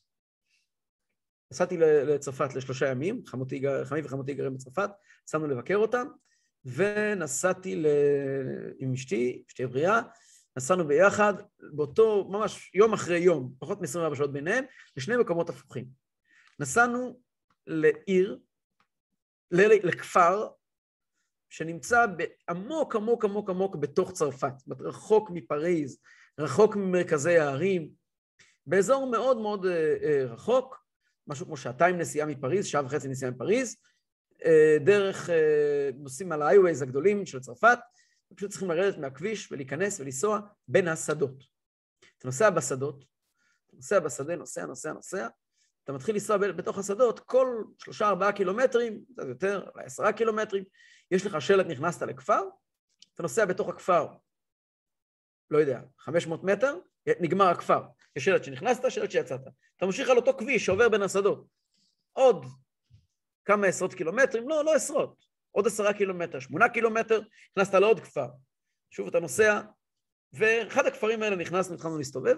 [1.52, 4.90] נסעתי לצרפת לשלושה ימים, חמותי, חמי וחמותי גרים בצרפת,
[5.26, 6.06] נסענו לבקר אותם,
[6.64, 7.86] ונסעתי ל...
[8.78, 10.00] עם אשתי, אשתי בריאה,
[10.56, 11.34] נסענו ביחד,
[11.72, 14.64] באותו, ממש יום אחרי יום, פחות מ-24 שעות ביניהם,
[14.96, 15.86] לשני מקומות הפוכים.
[16.60, 17.20] נסענו
[17.66, 18.38] לעיר,
[19.50, 20.48] לכפר,
[21.50, 22.06] שנמצא
[22.48, 25.98] עמוק עמוק עמוק עמוק בתוך צרפת, רחוק מפריז,
[26.38, 27.90] רחוק ממרכזי הערים,
[28.66, 30.84] באזור מאוד מאוד אה, אה, רחוק,
[31.26, 33.76] משהו כמו שעתיים נסיעה מפריז, שעה וחצי נסיעה מפריז,
[34.44, 35.30] אה, דרך,
[35.94, 37.78] נוסעים על ה-highways הגדולים של צרפת,
[38.35, 41.44] פשוט צריכים לרדת מהכביש ולהיכנס ולנסוע בין השדות.
[42.18, 43.04] אתה נוסע בשדות,
[43.66, 45.28] אתה נוסע בשדה, נוסע, נוסע, נוסע,
[45.85, 50.64] אתה מתחיל לנסוע בתוך השדות, כל שלושה ארבעה קילומטרים, קצת יותר, אולי עשרה קילומטרים,
[51.11, 52.42] יש לך שלט, נכנסת לכפר,
[53.14, 54.06] אתה נוסע בתוך הכפר,
[55.50, 56.78] לא יודע, 500 מטר,
[57.20, 57.83] נגמר הכפר.
[58.16, 59.40] יש שלט שנכנסת, שלט שיצאת.
[59.76, 61.46] אתה ממשיך על אותו כביש שעובר בין השדות.
[62.12, 62.46] עוד
[63.44, 67.20] כמה עשרות קילומטרים, לא, לא עשרות, עוד עשרה קילומטר, שמונה קילומטר,
[67.56, 68.28] נכנסת לעוד כפר.
[68.90, 69.60] שוב אתה נוסע,
[70.32, 72.36] ואחד הכפרים האלה נכנסנו, התחלנו להסתובב,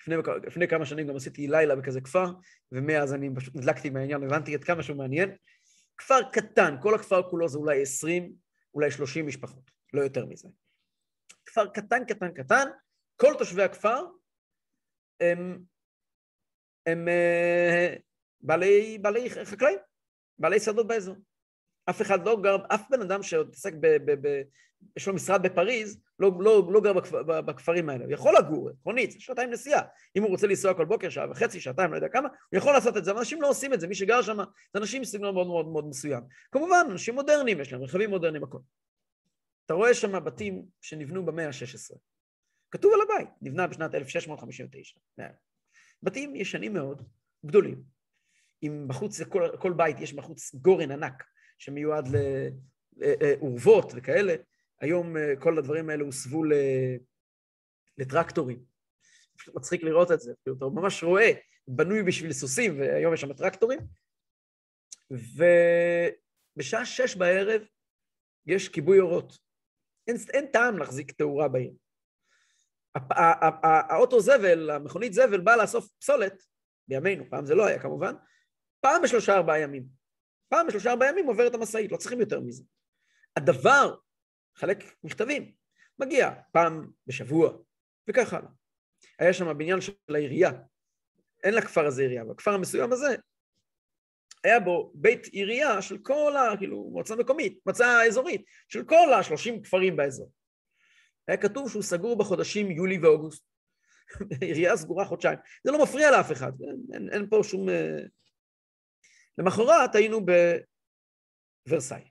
[0.00, 0.14] לפני,
[0.46, 2.32] לפני כמה שנים גם עשיתי לילה בכזה כפר,
[2.72, 5.36] ומאז אני פשוט נדלקתי מהעניין, הבנתי עד כמה שהוא מעניין.
[5.98, 8.32] כפר קטן, כל הכפר כולו זה אולי 20,
[8.74, 10.48] אולי 30 משפחות, לא יותר מזה.
[11.46, 12.68] כפר קטן, קטן, קטן,
[13.20, 14.06] כל תושבי הכפר
[15.20, 15.62] הם,
[16.86, 17.94] הם אה,
[18.40, 19.78] בעלי, בעלי חקלאים,
[20.38, 21.16] בעלי שדות באזור.
[21.90, 23.86] אף אחד לא גר, אף בן אדם שעוסק ב...
[23.86, 24.42] ב, ב
[24.96, 28.04] יש לו משרד בפריז, לא, לא, לא גר בכפר, בכפרים האלה.
[28.04, 29.82] הוא יכול לגור, עקרונית, שעתיים נסיעה.
[30.16, 32.96] אם הוא רוצה לנסוע כל בוקר, שעה וחצי, שעתיים, לא יודע כמה, הוא יכול לעשות
[32.96, 34.36] את זה, אבל אנשים לא עושים את זה, מי שגר שם,
[34.72, 36.22] זה אנשים מסגנון מאוד מאוד מאוד מסוים.
[36.52, 38.60] כמובן, אנשים מודרניים, יש להם רכבים מודרניים, הכול.
[39.66, 41.96] אתה רואה שם בתים שנבנו במאה ה-16.
[42.70, 45.00] כתוב על הבית, נבנה בשנת 1659.
[46.02, 47.02] בתים ישנים מאוד,
[47.46, 47.82] גדולים.
[48.62, 51.24] אם בחוץ, כל, כל בית יש בחוץ גורן ענק,
[51.58, 52.08] שמיועד
[52.96, 54.34] לאורוות וכאלה.
[54.80, 56.42] היום אה, כל הדברים האלה הוסבו
[57.98, 58.64] לטרקטורים.
[59.36, 61.32] פשוט מצחיק לראות את זה, כאילו, אתה ממש רואה,
[61.68, 63.78] בנוי בשביל סוסים, והיום יש שם טרקטורים.
[66.56, 67.62] ובשעה שש בערב
[68.46, 69.38] יש כיבוי אורות.
[70.08, 71.72] אין, אין טעם להחזיק תאורה בעיר.
[72.94, 76.42] האוטו זבל, המכונית זבל, באה לאסוף פסולת,
[76.88, 78.14] בימינו, פעם זה לא היה כמובן,
[78.80, 79.86] פעם בשלושה ארבעה ימים.
[80.48, 82.64] פעם בשלושה ארבעה ימים עוברת המשאית, לא צריכים יותר מזה.
[83.36, 83.96] הדבר,
[84.56, 85.52] חלק מכתבים,
[85.98, 87.52] מגיע פעם בשבוע,
[88.08, 88.50] וכך הלאה.
[89.18, 90.50] היה שם בניין של העירייה,
[91.44, 93.16] אין לכפר הזה עירייה, בכפר המסוים הזה
[94.44, 96.56] היה בו בית עירייה של כל ה...
[96.58, 100.30] כאילו, מועצה מקומית, מועצה אזורית, של כל השלושים כפרים באזור.
[101.28, 103.44] היה כתוב שהוא סגור בחודשים יולי ואוגוסט.
[104.40, 105.38] עירייה סגורה חודשיים.
[105.64, 107.68] זה לא מפריע לאף אחד, אין, אין, אין פה שום...
[107.68, 107.98] אה,
[109.38, 110.20] למחרת היינו
[111.66, 112.10] בוורסאי.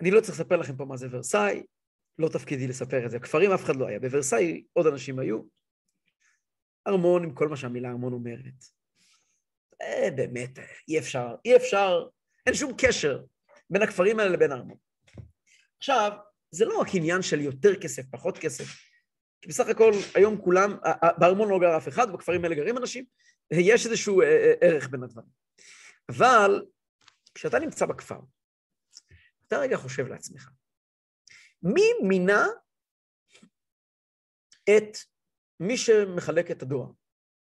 [0.00, 1.62] אני לא צריך לספר לכם פה מה זה ורסאי,
[2.18, 3.18] לא תפקידי לספר את זה.
[3.18, 4.00] כפרים אף אחד לא היה.
[4.00, 5.42] בוורסאי עוד אנשים היו.
[6.86, 8.64] ארמון עם כל מה שהמילה ארמון אומרת.
[9.82, 12.08] אה, באמת, אי אפשר, אי אפשר,
[12.46, 13.22] אין שום קשר
[13.70, 14.76] בין הכפרים האלה לבין הארמון.
[15.80, 16.12] עכשיו,
[16.50, 18.64] זה לא רק עניין של יותר כסף, פחות כסף.
[19.42, 20.76] כי בסך הכל, היום כולם,
[21.18, 23.04] בארמון לא גר אף אחד, בכפרים האלה גרים אנשים,
[23.50, 25.28] יש איזשהו אה, אה, ערך בין הדברים.
[26.08, 26.66] אבל
[27.34, 28.20] כשאתה נמצא בכפר,
[29.46, 30.50] אתה רגע חושב לעצמך,
[31.62, 32.46] מי מינה
[34.64, 34.96] את
[35.60, 36.90] מי שמחלק את הדואר?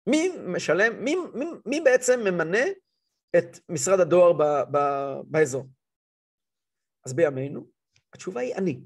[0.07, 2.65] מי משלם, מי, מי, מי בעצם ממנה
[3.37, 4.77] את משרד הדואר ב, ב,
[5.25, 5.69] באזור?
[7.05, 7.80] אז בימינו,
[8.13, 8.81] התשובה היא אני.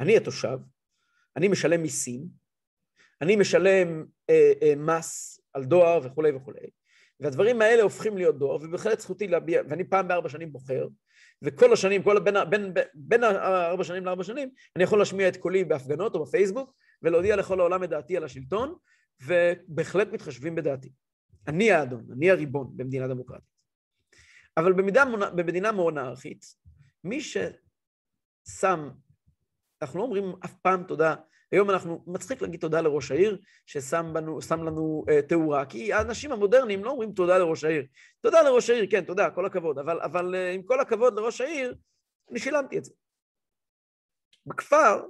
[0.00, 0.58] אני התושב,
[1.36, 2.28] אני משלם מיסים,
[3.22, 6.66] אני משלם אה, אה, מס על דואר וכולי וכולי,
[7.20, 10.88] והדברים האלה הופכים להיות דואר, ובהחלט זכותי להביע, ואני פעם בארבע שנים בוחר,
[11.42, 15.36] וכל השנים, כל, בין, בין, בין, בין ארבע שנים לארבע שנים, אני יכול להשמיע את
[15.36, 18.74] קולי בהפגנות או בפייסבוק, ולהודיע לכל העולם את דעתי על השלטון,
[19.26, 20.92] ובהחלט מתחשבים בדעתי.
[21.48, 23.56] אני האדון, אני הריבון במדינה דמוקרטית.
[24.56, 25.04] אבל במידה,
[25.36, 26.44] במדינה מונרכית,
[27.04, 27.20] מי
[28.48, 28.90] ששם,
[29.82, 31.14] אנחנו לא אומרים אף פעם תודה,
[31.52, 36.84] היום אנחנו, מצחיק להגיד תודה לראש העיר ששם בנו, לנו uh, תאורה, כי האנשים המודרניים
[36.84, 37.86] לא אומרים תודה לראש העיר.
[38.20, 41.74] תודה לראש העיר, כן, תודה, כל הכבוד, אבל, אבל uh, עם כל הכבוד לראש העיר,
[42.30, 42.92] אני שילמתי את זה.
[44.46, 45.02] בכפר,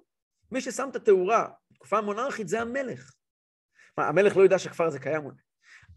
[0.50, 3.12] מי ששם את התאורה בתקופה המונרכית זה המלך.
[3.98, 5.36] מה, המלך לא יודע שהכפר הזה קיים אולי.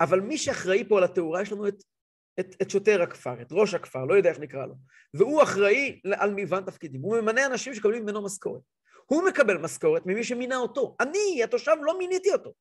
[0.02, 1.84] אבל מי שאחראי פה על התאורה, יש לנו את,
[2.40, 4.74] את, את שוטר הכפר, את ראש הכפר, לא יודע איך נקרא לו.
[5.14, 7.02] והוא אחראי על מגוון תפקידים.
[7.02, 8.62] הוא ממנה אנשים שקבלים ממנו משכורת.
[9.06, 10.96] הוא מקבל משכורת ממי שמינה אותו.
[11.00, 12.54] אני, התושב, לא מיניתי אותו.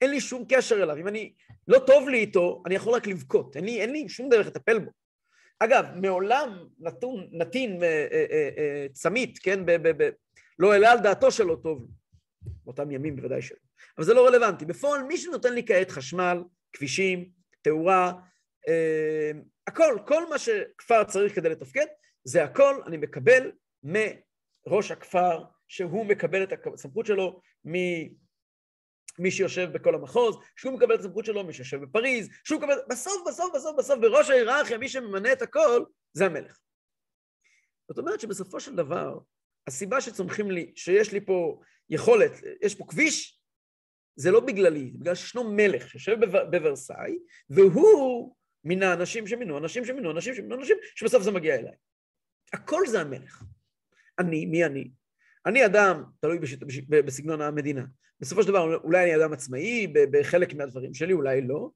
[0.00, 0.96] אין לי שום קשר אליו.
[0.96, 1.32] אם אני,
[1.68, 3.56] לא טוב לי איתו, אני יכול רק לבכות.
[3.56, 4.90] אין לי, אין לי שום דרך לטפל בו.
[5.58, 10.10] אגב, מעולם נתון, נתין אה, אה, אה, אה, צמית, כן, ב, ב, ב,
[10.58, 11.88] לא העלה על דעתו שלא טוב לו.
[12.64, 13.58] באותם ימים בוודאי שלא.
[13.98, 14.64] אבל זה לא רלוונטי.
[14.64, 17.28] בפועל, מי שנותן לי כעת חשמל, כבישים,
[17.62, 18.12] תאורה,
[19.66, 21.86] הכל, כל מה שכפר צריך כדי לתפקד,
[22.24, 30.36] זה הכל אני מקבל מראש הכפר, שהוא מקבל את הסמכות שלו ממי שיושב בכל המחוז,
[30.56, 32.74] שהוא מקבל את הסמכות שלו מי שיושב בפריז, שהוא מקבל...
[32.90, 36.58] בסוף, בסוף, בסוף, בסוף, בראש ההיררכיה, מי שממנה את הכל, זה המלך.
[37.88, 39.18] זאת אומרת שבסופו של דבר,
[39.66, 43.42] הסיבה שצומחים לי, שיש לי פה יכולת, יש פה כביש,
[44.16, 46.16] זה לא בגללי, זה בגלל שישנו מלך שיושב
[46.50, 47.18] בוורסאי,
[47.50, 51.74] והוא מינה אנשים שמינו, אנשים שמינו, אנשים שמינו, אנשים שבסוף זה מגיע אליי.
[52.52, 53.42] הכל זה המלך.
[54.18, 54.90] אני, מי אני?
[55.46, 57.84] אני אדם, תלוי בשיט, בסגנון המדינה.
[58.20, 61.70] בסופו של דבר, אולי אני אדם עצמאי בחלק מהדברים שלי, אולי לא,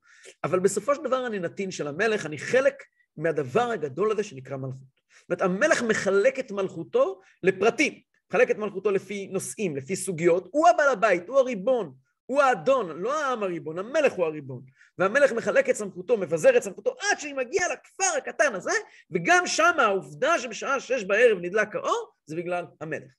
[0.44, 2.74] אבל בסופו של דבר אני נתין של המלך, אני חלק
[3.16, 4.96] מהדבר הגדול הזה שנקרא מלכות.
[5.18, 10.68] זאת אומרת, המלך מחלק את מלכותו לפרטים, מחלק את מלכותו לפי נושאים, לפי סוגיות, הוא
[10.68, 11.94] הבעל הבית, הוא הריבון,
[12.26, 14.62] הוא האדון, לא העם הריבון, המלך הוא הריבון.
[14.98, 18.70] והמלך מחלק את סמכותו, מבזר את סמכותו, עד שהיא מגיעה לכפר הקטן הזה,
[19.10, 23.12] וגם שם העובדה שבשעה שש בערב נדלק האור, זה בגלל המלך.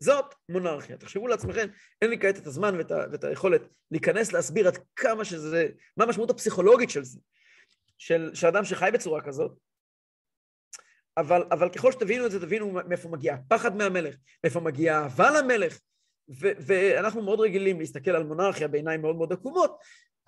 [0.00, 0.96] זאת מונרכיה.
[0.96, 1.66] תחשבו לעצמכם,
[2.02, 6.04] אין לי כעת את הזמן ואת, ה, ואת היכולת להיכנס להסביר עד כמה שזה, מה
[6.04, 7.20] המשמעות הפסיכולוגית של זה,
[7.98, 9.52] של, של אדם שחי בצורה כזאת,
[11.16, 15.78] אבל, אבל ככל שתבינו את זה, תבינו מאיפה מגיע הפחד מהמלך, מאיפה מגיעה האהבה למלך,
[16.28, 19.78] ואנחנו מאוד רגילים להסתכל על מונרכיה בעיניים מאוד מאוד עקומות,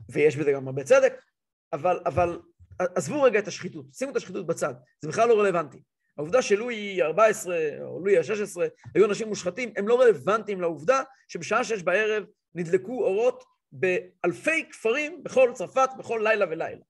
[0.08, 1.12] ויש בזה גם הרבה צדק,
[1.72, 2.38] אבל, אבל
[2.78, 5.82] עזבו רגע את השחיתות, שימו את השחיתות בצד, זה בכלל לא רלוונטי.
[6.18, 7.48] העובדה שלואי ה-14
[7.82, 8.60] או לואי ה-16
[8.94, 15.50] היו אנשים מושחתים, הם לא רלוונטיים לעובדה שבשעה שש בערב נדלקו אורות באלפי כפרים בכל
[15.54, 16.82] צרפת, בכל לילה ולילה.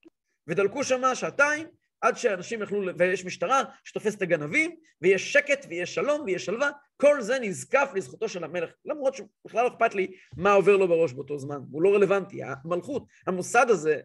[0.47, 1.67] ודלקו שמה שעתיים,
[2.01, 7.21] עד שאנשים יכלו, ויש משטרה שתופסת את הגנבים, ויש שקט, ויש שלום, ויש שלווה, כל
[7.21, 11.39] זה נזקף לזכותו של המלך, למרות שבכלל לא אכפת לי מה עובר לו בראש באותו
[11.39, 14.01] זמן, הוא לא רלוונטי, המלכות, המוסד הזה,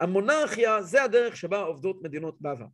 [0.00, 2.66] המונרכיה, זה הדרך שבה עובדות מדינות בעבר.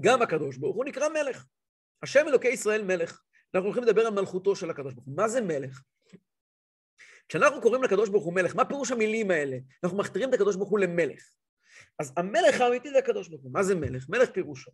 [0.00, 1.46] גם הקדוש ברוך הוא נקרא מלך.
[2.02, 3.22] השם אלוקי ישראל מלך.
[3.54, 5.16] אנחנו הולכים לדבר על מלכותו של הקדוש ברוך הוא.
[5.16, 5.82] מה זה מלך?
[7.30, 9.56] כשאנחנו קוראים לקדוש ברוך הוא מלך, מה פירוש המילים האלה?
[9.84, 11.22] אנחנו מכתירים את הקדוש ברוך הוא למלך.
[11.98, 13.52] אז המלך האמיתי זה הקדוש ברוך הוא.
[13.52, 14.08] מה זה מלך?
[14.08, 14.70] מלך פירושו.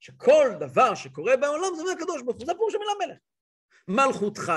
[0.00, 3.18] שכל דבר שקורה בעולם זה מהקדוש ברוך הוא, זה פירוש המילה מלך.
[3.88, 4.52] מלכותך,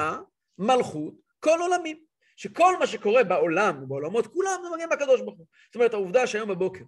[0.58, 2.04] מלכות, כל עולמים.
[2.36, 5.46] שכל מה שקורה בעולם ובעולמות כולם זה מגיע מהקדוש ברוך הוא.
[5.66, 6.84] זאת אומרת, העובדה שהיום בבוקר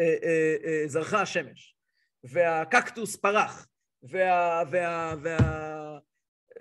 [0.00, 1.76] אה, אה, אה, זרחה השמש,
[2.24, 3.68] והקקטוס פרח,
[4.02, 5.89] וה, וה, וה,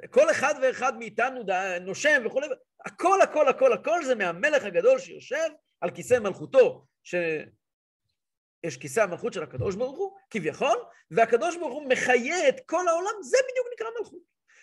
[0.09, 1.43] כל אחד ואחד מאיתנו
[1.81, 2.47] נושם וכולי,
[2.85, 5.49] הכל, הכל, הכל, הכל זה מהמלך הגדול שיושב
[5.81, 10.77] על כיסא מלכותו, שיש כיסא המלכות של הקדוש ברוך הוא, כביכול,
[11.11, 14.21] והקדוש ברוך הוא מחיה את כל העולם, זה בדיוק נקרא מלכות.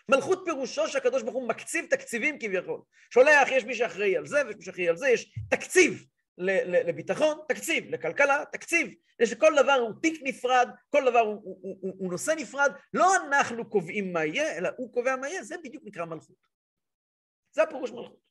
[0.09, 2.81] מלכות פירושו שהקדוש ברוך הוא מקציב תקציבים כביכול.
[3.11, 6.05] שולח, יש מי שאחראי על זה ויש מי שאחראי על זה, יש תקציב.
[6.39, 8.95] לביטחון, תקציב, לכלכלה, תקציב.
[9.21, 13.17] יש כל דבר הוא תיק נפרד, כל דבר הוא, הוא, הוא, הוא נושא נפרד, לא
[13.17, 16.37] אנחנו קובעים מה יהיה, אלא הוא קובע מה יהיה, זה בדיוק נקרא מלכות.
[17.53, 18.27] זה הפירוש מלכות.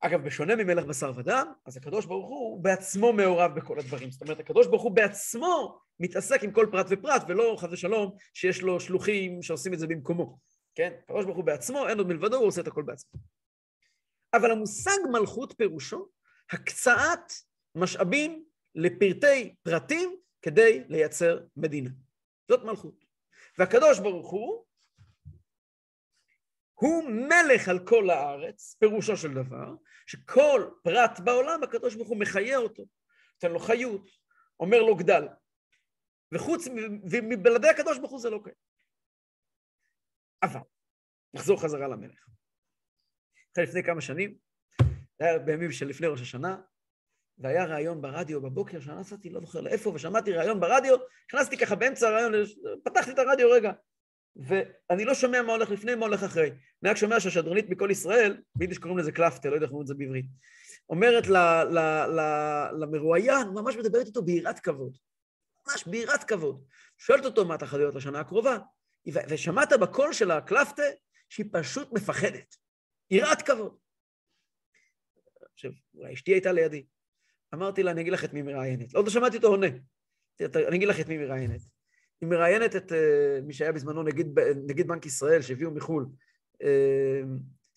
[0.00, 4.10] אגב, בשונה ממלך בשר ודם, אז הקדוש ברוך הוא בעצמו מעורב בכל הדברים.
[4.10, 8.62] זאת אומרת, הקדוש ברוך הוא בעצמו מתעסק עם כל פרט ופרט, ולא חס ושלום שיש
[8.62, 10.38] לו שלוחים שעושים את זה במקומו.
[10.74, 10.92] כן?
[11.04, 13.20] הקדוש ברוך הוא בעצמו, אין עוד מלבדו, הוא עושה את הכל בעצמו.
[14.36, 16.08] אבל המושג מלכות פירושו
[16.50, 17.32] הקצאת
[17.74, 18.44] משאבים
[18.74, 21.90] לפרטי פרטים כדי לייצר מדינה.
[22.48, 23.04] זאת מלכות.
[23.58, 24.64] והקדוש ברוך הוא,
[26.74, 29.74] הוא מלך על כל הארץ, פירושו של דבר,
[30.06, 32.84] שכל פרט בעולם הקדוש ברוך הוא מחיה אותו,
[33.34, 34.10] נותן לו חיות,
[34.60, 35.26] אומר לו גדל.
[36.34, 36.64] וחוץ,
[37.10, 38.56] ומבלעדי הקדוש ברוך הוא זה לא קיים.
[40.42, 40.60] אבל,
[41.34, 42.26] נחזור חזרה למלך.
[43.54, 44.34] אחרי לפני כמה שנים,
[45.18, 46.56] זה היה בימים של לפני ראש השנה,
[47.38, 50.96] והיה ראיון ברדיו בבוקר, שנסעתי, לא זוכר לאיפה, ושמעתי ראיון ברדיו,
[51.28, 52.32] נכנסתי ככה באמצע הראיון,
[52.84, 53.72] פתחתי את הרדיו רגע,
[54.36, 56.50] ואני לא שומע מה הולך לפני, מה הולך אחרי.
[56.82, 59.86] אני רק שומע שהשדרנית מכל ישראל, ביידיש קוראים לזה קלפטה, לא יודע איך אומרים את
[59.86, 60.26] זה בעברית,
[60.88, 61.26] אומרת
[62.80, 64.96] למרואיין, ממש מדברת איתו ביראת כבוד,
[65.68, 66.64] ממש ביראת כבוד.
[66.98, 68.58] שואלת אותו מה להיות לשנה הקרובה,
[69.28, 70.82] ושמעת בקול של הקלפטה
[71.28, 72.63] שהיא פשוט מפחדת.
[73.14, 73.76] יראת כבוד.
[75.52, 76.86] עכשיו, אולי אשתי הייתה לידי.
[77.54, 78.94] אמרתי לה, אני אגיד לך את מי מראיינת.
[78.94, 79.66] לא עוד לא שמעתי אותו עונה.
[80.68, 81.60] אני אגיד לך את מי מראיינת.
[82.20, 82.94] היא מראיינת את uh,
[83.42, 84.26] מי שהיה בזמנו נגיד,
[84.66, 86.06] נגיד בנק ישראל, שהביאו מחו"ל,
[86.54, 86.66] uh,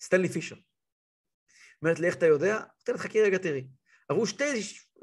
[0.00, 0.56] סטנלי פישר.
[1.82, 2.56] אומרת לי, איך אתה יודע?
[2.56, 3.68] אמרתי לה, חכי רגע, תראי.
[4.08, 4.44] עברו שתי,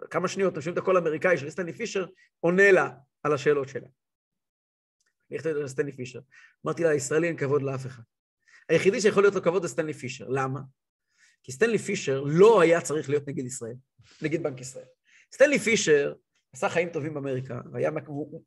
[0.10, 2.06] כמה שניות, שומעים את הקול האמריקאי של סטנלי פישר,
[2.40, 2.90] עונה לה
[3.24, 3.88] על השאלות שלה.
[5.32, 6.20] איך אתה יודע סטנלי פישר?
[6.66, 8.04] אמרתי לה, ישראלי אין כבוד לאף אחד.
[8.70, 10.26] היחידי שיכול להיות לו כבוד זה סטנלי פישר.
[10.30, 10.60] למה?
[11.44, 13.76] כי סטנלי פישר לא היה צריך להיות נגיד ישראל,
[14.22, 14.86] נגיד בנק ישראל.
[15.34, 16.14] סטנלי פישר
[16.54, 17.92] עשה חיים טובים באמריקה, והיה,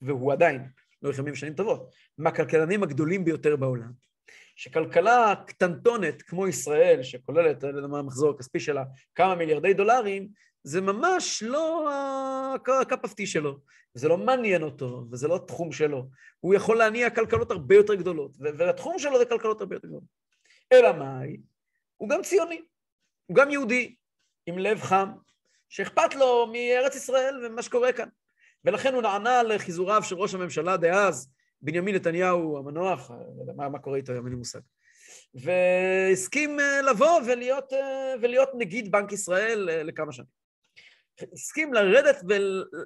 [0.03, 0.69] והוא עדיין,
[1.03, 3.93] לא ימים שנים טובות, מהכלכלנים הגדולים ביותר בעולם.
[4.57, 10.29] שכלכלה קטנטונת כמו ישראל, שכוללת, אני לא יודע מה המחזור הכספי שלה, כמה מיליארדי דולרים,
[10.69, 11.89] זה ממש לא
[12.81, 13.59] הקפפתי שלו,
[13.95, 16.09] וזה לא מעניין אותו, וזה לא התחום שלו.
[16.41, 20.05] הוא יכול להניע כלכלות הרבה יותר גדולות, והתחום שלו זה כלכלות הרבה יותר גדולות.
[20.73, 21.37] אלא מאי?
[21.97, 22.63] הוא גם ציוני,
[23.27, 23.95] הוא גם יהודי,
[24.47, 25.09] עם לב חם,
[25.69, 28.09] שאכפת לו מארץ ישראל ומה שקורה כאן.
[28.65, 31.31] ולכן הוא נענה לחיזוריו של ראש הממשלה דאז,
[31.63, 34.61] בנימין נתניהו המנוח, לא יודע מה, מה קורה איתו היום, אין לי מושג.
[35.35, 40.38] והסכים אה, לבוא ולהיות, אה, ולהיות נגיד בנק ישראל אה, לכמה שנים.
[41.33, 42.17] הסכים לרדת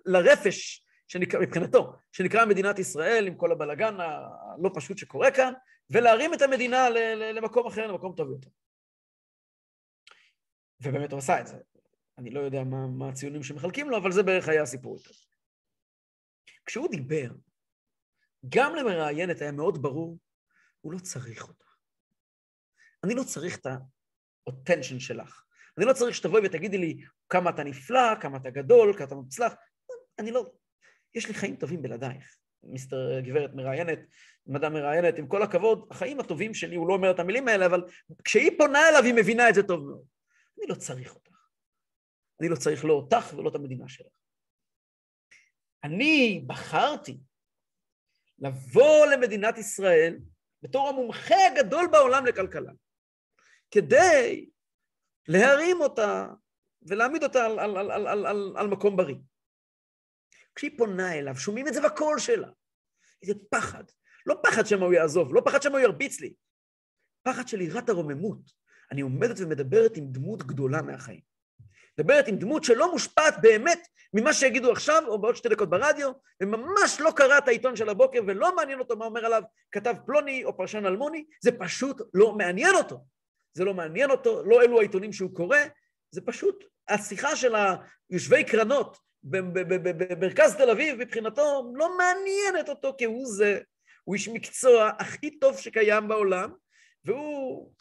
[0.07, 5.53] לרפש, שנקרא, מבחינתו, שנקרא מדינת ישראל, עם כל הבלגן הלא פשוט שקורה כאן,
[5.91, 6.91] ולהרים את המדינה
[7.35, 8.51] למקום אחר, למקום טוב יותר.
[10.81, 11.57] ובאמת הוא עשה את זה.
[12.19, 15.11] אני לא יודע מה, מה הציונים שמחלקים לו, אבל זה בערך היה הסיפור איתו.
[16.67, 17.31] כשהוא דיבר,
[18.49, 20.19] גם למראיינת היה מאוד ברור,
[20.81, 21.65] הוא לא צריך אותה.
[23.05, 25.45] אני לא צריך את ה-attention שלך.
[25.79, 29.53] אני לא צריך שתבואי ותגידי לי כמה אתה נפלא, כמה אתה גדול, כמה אתה מוצלח.
[30.19, 30.53] אני לא...
[31.15, 32.37] יש לי חיים טובים בלעדייך.
[32.63, 33.99] מיסטר גברת מראיינת,
[34.47, 37.85] מדע מראיינת, עם כל הכבוד, החיים הטובים שלי, הוא לא אומר את המילים האלה, אבל
[38.25, 40.05] כשהיא פונה אליו היא מבינה את זה טוב מאוד.
[40.59, 41.31] אני לא צריך אותך.
[42.41, 44.13] אני לא צריך לא אותך ולא את המדינה שלך.
[45.85, 47.19] אני בחרתי
[48.39, 50.19] לבוא למדינת ישראל
[50.63, 52.73] בתור המומחה הגדול בעולם לכלכלה,
[53.71, 54.51] כדי
[55.29, 56.27] להרים אותה
[56.87, 59.17] ולהעמיד אותה על, על, על, על, על, על, על מקום בריא.
[60.55, 62.49] כשהיא פונה אליו, שומעים את זה בקול שלה.
[63.23, 63.85] איזה פחד.
[64.27, 66.35] לא פחד שמא הוא יעזוב, לא פחד שמא הוא ירביץ לי.
[67.23, 68.63] פחד של יראת הרוממות.
[68.93, 71.21] אני עומדת ומדברת עם דמות גדולה מהחיים.
[71.99, 76.13] מדברת עם דמות שלא מושפעת באמת ממה שיגידו עכשיו או בעוד שתי דקות ברדיו,
[76.43, 80.45] וממש לא קרא את העיתון של הבוקר ולא מעניין אותו מה אומר עליו כתב פלוני
[80.45, 83.05] או פרשן אלמוני, זה פשוט לא מעניין אותו.
[83.55, 85.59] זה לא מעניין אותו, לא אלו העיתונים שהוא קורא,
[86.13, 87.55] זה פשוט השיחה של
[88.11, 93.61] היושבי קרנות במרכז תל אביב מבחינתו לא מעניינת אותו כהוא זה.
[94.05, 96.53] הוא איש מקצוע הכי טוב שקיים בעולם,
[97.05, 97.73] והוא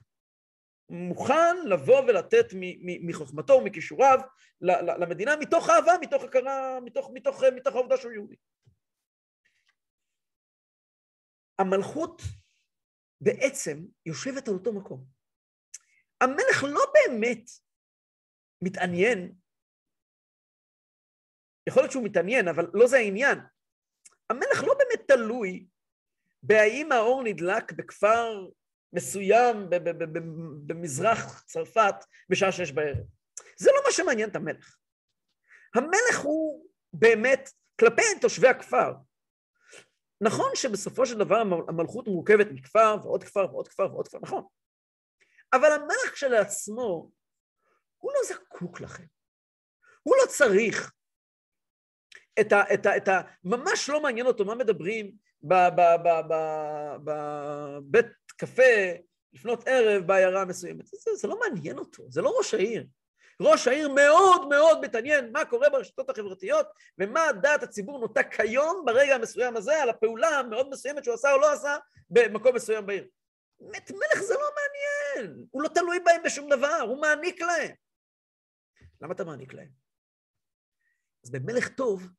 [0.89, 2.45] מוכן לבוא ולתת
[3.03, 4.19] מחוכמתו ומכישוריו
[4.99, 8.35] למדינה מתוך אהבה, מתוך הכרה, מתוך, מתוך, מתוך העובדה שהוא יהודי.
[11.59, 12.21] המלכות
[13.21, 15.05] בעצם יושבת על אותו מקום.
[16.21, 17.49] המלך לא באמת
[18.61, 19.33] מתעניין,
[21.69, 23.39] יכול להיות שהוא מתעניין, אבל לא זה העניין.
[24.29, 25.67] המלך לא באמת תלוי
[26.43, 28.47] בהאם האור נדלק בכפר
[28.93, 29.69] מסוים
[30.67, 31.95] במזרח צרפת
[32.29, 33.05] בשעה שש בערב.
[33.57, 34.77] זה לא מה שמעניין את המלך.
[35.75, 37.49] המלך הוא באמת
[37.79, 38.93] כלפי תושבי הכפר.
[40.21, 44.43] נכון שבסופו של דבר המלכות מורכבת מכפר ועוד כפר ועוד כפר ועוד כפר, נכון.
[45.53, 47.11] אבל המלך כשלעצמו,
[48.01, 49.03] הוא לא זקוק לכם.
[50.03, 50.91] הוא לא צריך
[52.41, 52.73] את ה...
[52.73, 55.11] את ה, את ה ממש לא מעניין אותו מה מדברים
[57.03, 58.05] בבית
[58.37, 58.91] קפה
[59.33, 60.85] לפנות ערב בעיירה מסוימת.
[60.85, 62.85] זה, זה לא מעניין אותו, זה לא ראש העיר.
[63.41, 69.15] ראש העיר מאוד מאוד מתעניין מה קורה ברשתות החברתיות ומה דעת הציבור נוטה כיום ברגע
[69.15, 71.77] המסוים הזה על הפעולה המאוד מסוימת שהוא עשה או לא עשה
[72.09, 73.07] במקום מסוים בעיר.
[73.77, 77.71] את מלך זה לא מעניין, הוא לא תלוי בהם בשום דבר, הוא מעניק להם.
[79.01, 79.71] למה אתה מעניק להם?
[81.23, 82.09] אז במלך טוב,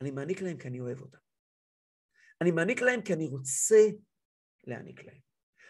[0.00, 1.18] אני מעניק להם כי אני אוהב אותם.
[2.40, 3.76] אני מעניק להם כי אני רוצה
[4.64, 5.20] להעניק להם.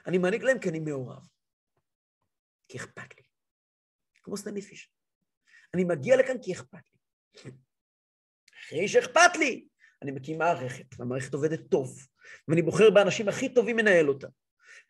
[0.07, 1.28] אני מעניק להם כי אני מעורב.
[2.68, 3.22] כי אכפת לי.
[4.22, 4.91] כמו סטנלי פישר.
[5.74, 7.01] אני מגיע לכאן כי אכפת לי.
[8.64, 9.68] אחרי שאכפת לי,
[10.03, 12.07] אני מקים מערכת, והמערכת עובדת טוב,
[12.49, 14.26] ואני בוחר באנשים הכי טובים לנהל אותה.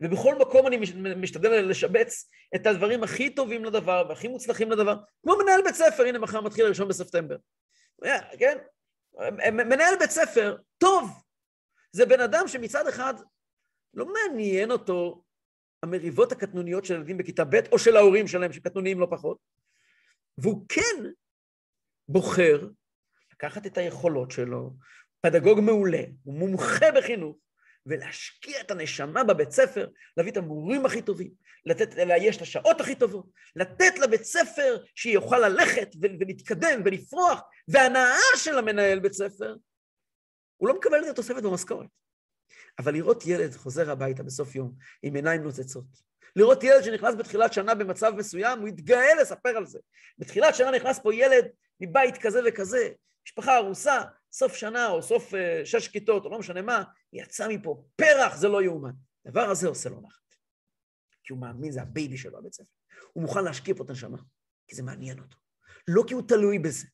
[0.01, 0.77] ובכל מקום אני
[1.17, 6.19] משתדל לשבץ את הדברים הכי טובים לדבר והכי מוצלחים לדבר, כמו מנהל בית ספר, הנה
[6.19, 7.37] מחר מתחיל הראשון בספטמבר.
[8.39, 8.59] כן?
[9.53, 11.11] מנהל בית ספר, טוב,
[11.93, 13.15] זה בן אדם שמצד אחד
[13.95, 15.23] לא מעניין אותו
[15.83, 19.39] המריבות הקטנוניות של ילדים בכיתה ב' או של ההורים שלהם, שקטנוניים לא פחות,
[20.39, 21.11] והוא כן
[22.09, 22.69] בוחר
[23.33, 24.73] לקחת את היכולות שלו,
[25.21, 27.37] פדגוג מעולה, הוא מומחה בחינוך,
[27.87, 31.31] ולהשקיע את הנשמה בבית ספר, להביא את המורים הכי טובים,
[31.67, 33.27] לתת, לאייש את השעות הכי טובות,
[33.57, 39.55] לתת לבית ספר שיוכל ללכת ולהתקדם ולפרוח, והנאה של המנהל בית ספר,
[40.57, 41.87] הוא לא מקבל את התוספת במשכורת.
[42.79, 44.73] אבל לראות ילד חוזר הביתה בסוף יום
[45.03, 46.07] עם עיניים נוצצות,
[46.37, 49.79] לראות ילד שנכנס בתחילת שנה במצב מסוים, הוא יתגאה לספר על זה.
[50.19, 51.45] בתחילת שנה נכנס פה ילד
[51.81, 52.89] מבית כזה וכזה,
[53.27, 56.83] משפחה הרוסה, סוף שנה או סוף אה, שש כיתות או לא משנה מה,
[57.17, 58.93] יצא מפה פרח, זה לא יאומן.
[59.27, 60.35] הדבר הזה עושה לו נחת.
[61.25, 62.65] כי הוא מאמין, זה ה baby שלו, הבית ספר.
[63.13, 64.19] הוא מוכן להשקיע פה את הנשמה,
[64.69, 65.37] כי זה מעניין אותו.
[65.89, 66.87] לא כי הוא תלוי בזה,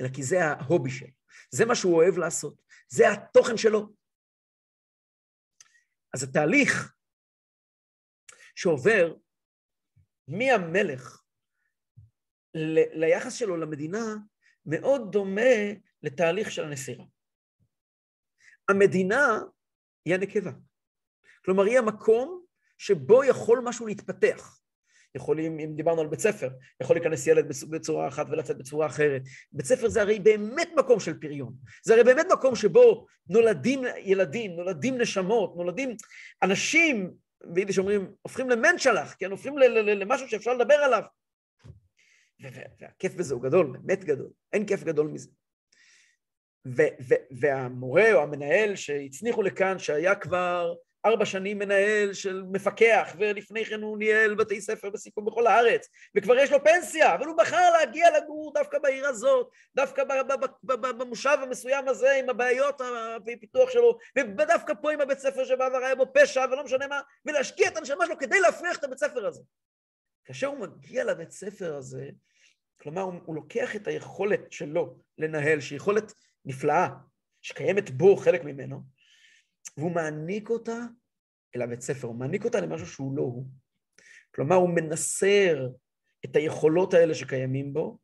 [0.00, 1.08] אלא כי זה ה hobby שלו.
[1.50, 2.62] זה מה שהוא אוהב לעשות.
[2.88, 3.94] זה התוכן שלו.
[6.14, 6.94] אז התהליך
[8.54, 9.14] שעובר
[10.28, 11.22] מהמלך
[12.94, 14.16] ליחס שלו למדינה
[14.66, 15.52] מאוד דומה
[16.02, 17.04] לתהליך של הנסירה.
[18.70, 19.40] המדינה
[20.04, 20.50] היא הנקבה.
[21.44, 22.44] כלומר, היא המקום
[22.78, 24.60] שבו יכול משהו להתפתח.
[25.14, 26.48] יכולים, אם דיברנו על בית ספר,
[26.82, 29.22] יכול להיכנס ילד בצורה אחת ולצאת בצורה אחרת.
[29.52, 31.54] בית ספר זה הרי באמת מקום של פריון.
[31.84, 35.96] זה הרי באמת מקום שבו נולדים ילדים, נולדים נשמות, נולדים
[36.42, 37.14] אנשים,
[37.44, 39.30] ביידיש אומרים, הופכים למנשלח, כן?
[39.30, 41.02] הופכים למשהו שאפשר לדבר עליו.
[42.80, 44.30] והכיף בזה הוא גדול, באמת גדול.
[44.52, 45.28] אין כיף גדול מזה.
[47.30, 50.74] והמורה או המנהל שהצניחו לכאן, שהיה כבר
[51.06, 56.36] ארבע שנים מנהל של מפקח, ולפני כן הוא ניהל בתי ספר בסיכון בכל הארץ, וכבר
[56.36, 60.02] יש לו פנסיה, אבל הוא בחר להגיע לגור דווקא בעיר הזאת, דווקא
[60.62, 62.80] במושב המסוים הזה עם הבעיות
[63.34, 67.68] הפיתוח שלו, ודווקא פה עם הבית ספר שבעבר היה בו פשע ולא משנה מה, ולהשקיע
[67.68, 69.42] את הנשמה שלו כדי להפריח את הבית ספר הזה.
[70.24, 72.08] כאשר הוא מגיע לבית ספר הזה,
[72.80, 76.12] כלומר הוא, הוא לוקח את היכולת שלו לנהל, שהיא יכולת
[76.44, 76.88] נפלאה,
[77.42, 78.82] שקיימת בו חלק ממנו,
[79.76, 80.78] והוא מעניק אותה
[81.56, 83.46] אל הבית ספר, הוא מעניק אותה למשהו שהוא לא הוא.
[84.34, 85.68] כלומר, הוא מנסר
[86.24, 87.98] את היכולות האלה שקיימים בו,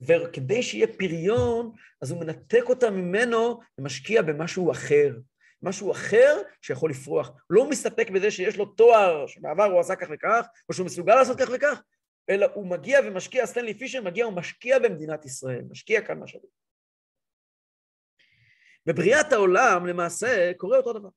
[0.00, 1.72] וכדי שיהיה פריון,
[2.02, 5.16] אז הוא מנתק אותה ממנו ומשקיע במשהו אחר.
[5.62, 7.30] משהו אחר שיכול לפרוח.
[7.50, 11.38] לא מסתפק בזה שיש לו תואר, שבעבר הוא עשה כך וכך, או שהוא מסוגל לעשות
[11.38, 11.82] כך וכך,
[12.30, 16.50] אלא הוא מגיע ומשקיע, סטנלי פישר מגיע ומשקיע במדינת ישראל, משקיע כאן משאבים.
[18.86, 21.08] בבריאת העולם למעשה קורה אותו דבר.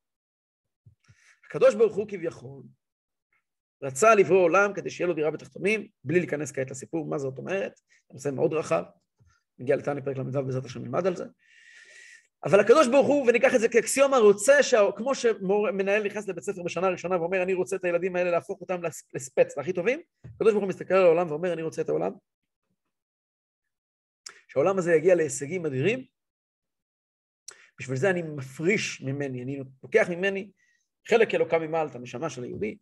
[1.46, 2.64] הקדוש ברוך הוא כביכול
[3.84, 7.80] רצה לברוא עולם כדי שיהיה לו דירה בתחתונים, בלי להיכנס כעת לסיפור, מה זאת אומרת,
[8.16, 8.84] זה מאוד רחב,
[9.60, 11.26] נגיע לתניא פרק ל"ו בעזרת השם נלמד על זה.
[12.46, 14.54] אבל הקדוש ברוך הוא, וניקח את זה כאקסיומה, רוצה,
[14.96, 18.82] כמו שמנהל נכנס לבית ספר בשנה הראשונה ואומר, אני רוצה את הילדים האלה להפוך אותם
[19.14, 22.12] לספץ, להכי טובים, הקדוש ברוך הוא מסתכל על העולם ואומר, אני רוצה את העולם.
[24.48, 26.06] שהעולם הזה יגיע להישגים אדירים,
[27.80, 30.52] בשביל זה אני מפריש ממני, אני לוקח ממני
[31.08, 32.78] חלק אלוקה ממעל, את הנשמה של היהודי,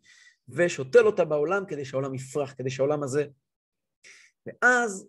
[0.49, 3.25] ושותל אותה בעולם כדי שהעולם יפרח, כדי שהעולם הזה...
[4.45, 5.07] ואז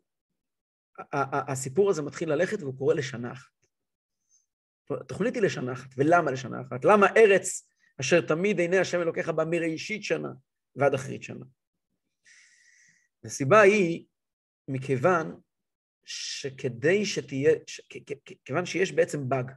[1.48, 3.52] הסיפור הזה מתחיל ללכת והוא קורא לשנה אחת.
[4.90, 6.84] התוכנית היא לשנה אחת, ולמה לשנה אחת?
[6.84, 7.68] למה ארץ
[8.00, 10.28] אשר תמיד עיני השם אלוקיך בה מראשית שנה
[10.76, 11.44] ועד אחרית שנה?
[13.24, 14.06] הסיבה היא
[14.68, 15.40] מכיוון
[16.04, 17.52] שכדי שתהיה,
[18.44, 19.50] כיוון שיש בעצם באג.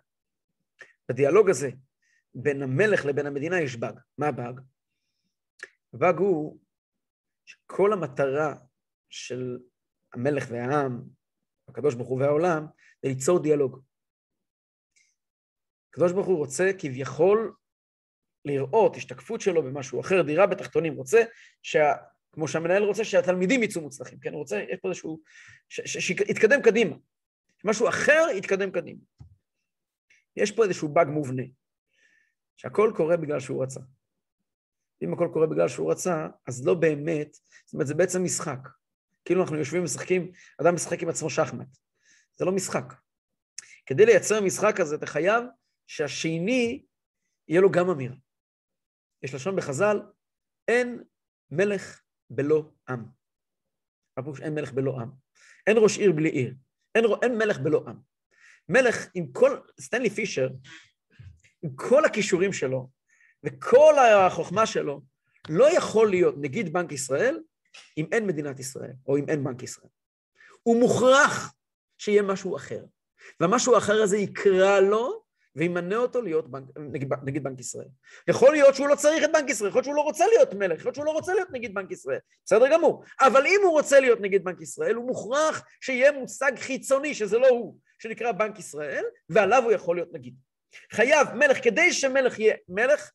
[1.09, 1.69] בדיאלוג הזה
[2.35, 3.99] בין המלך לבין המדינה יש באג.
[4.17, 4.59] מה הבאג?
[5.93, 6.59] הבאג הוא
[7.45, 8.55] שכל המטרה
[9.09, 9.59] של
[10.13, 11.01] המלך והעם,
[11.67, 12.65] הקדוש ברוך הוא והעולם,
[13.03, 13.81] זה ליצור דיאלוג.
[15.89, 17.55] הקדוש ברוך הוא רוצה כביכול
[18.45, 21.23] לראות השתקפות שלו במשהו אחר, דירה בתחתונים, רוצה
[21.61, 21.93] שה...
[22.31, 24.31] כמו שהמנהל רוצה שהתלמידים יצאו מוצלחים, כן?
[24.31, 25.21] הוא רוצה, יש פה איזשהו...
[25.69, 26.95] שיתקדם קדימה.
[27.63, 28.99] משהו אחר יתקדם קדימה.
[30.37, 31.43] יש פה איזשהו באג מובנה,
[32.57, 33.79] שהכל קורה בגלל שהוא רצה.
[35.03, 37.33] אם הכל קורה בגלל שהוא רצה, אז לא באמת,
[37.65, 38.59] זאת אומרת, זה בעצם משחק.
[39.25, 40.31] כאילו אנחנו יושבים ומשחקים,
[40.61, 41.77] אדם משחק עם עצמו שחמט.
[42.35, 42.93] זה לא משחק.
[43.85, 45.43] כדי לייצר משחק כזה, אתה חייב
[45.87, 46.85] שהשני
[47.47, 48.15] יהיה לו גם אמיר.
[49.23, 50.01] יש לשון בחז"ל,
[50.67, 51.03] אין
[51.51, 53.05] מלך בלא עם.
[54.17, 55.09] מה פירוש אין מלך בלא עם?
[55.67, 56.55] אין ראש עיר בלי עיר.
[56.95, 58.14] אין, אין מלך בלא עם.
[58.69, 60.49] מלך עם כל, סטנלי פישר,
[61.61, 62.89] עם כל הכישורים שלו
[63.43, 65.01] וכל החוכמה שלו,
[65.49, 67.39] לא יכול להיות נגיד בנק ישראל
[67.97, 69.89] אם אין מדינת ישראל, או אם אין בנק ישראל.
[70.63, 71.53] הוא מוכרח
[71.97, 72.85] שיהיה משהו אחר.
[73.39, 77.87] והמשהו האחר הזה יקרא לו וימנה אותו להיות בנק, נגיד, נגיד בנק ישראל.
[78.27, 80.79] יכול להיות שהוא לא צריך את בנק ישראל, יכול להיות שהוא לא רוצה להיות מלך,
[80.79, 83.03] יכול להיות שהוא לא רוצה להיות נגיד בנק ישראל, בסדר גמור.
[83.21, 87.47] אבל אם הוא רוצה להיות נגיד בנק ישראל, הוא מוכרח שיהיה מושג חיצוני, שזה לא
[87.47, 90.35] הוא, שנקרא בנק ישראל, ועליו הוא יכול להיות נגיד.
[90.91, 93.11] חייב מלך, כדי שמלך יהיה מלך,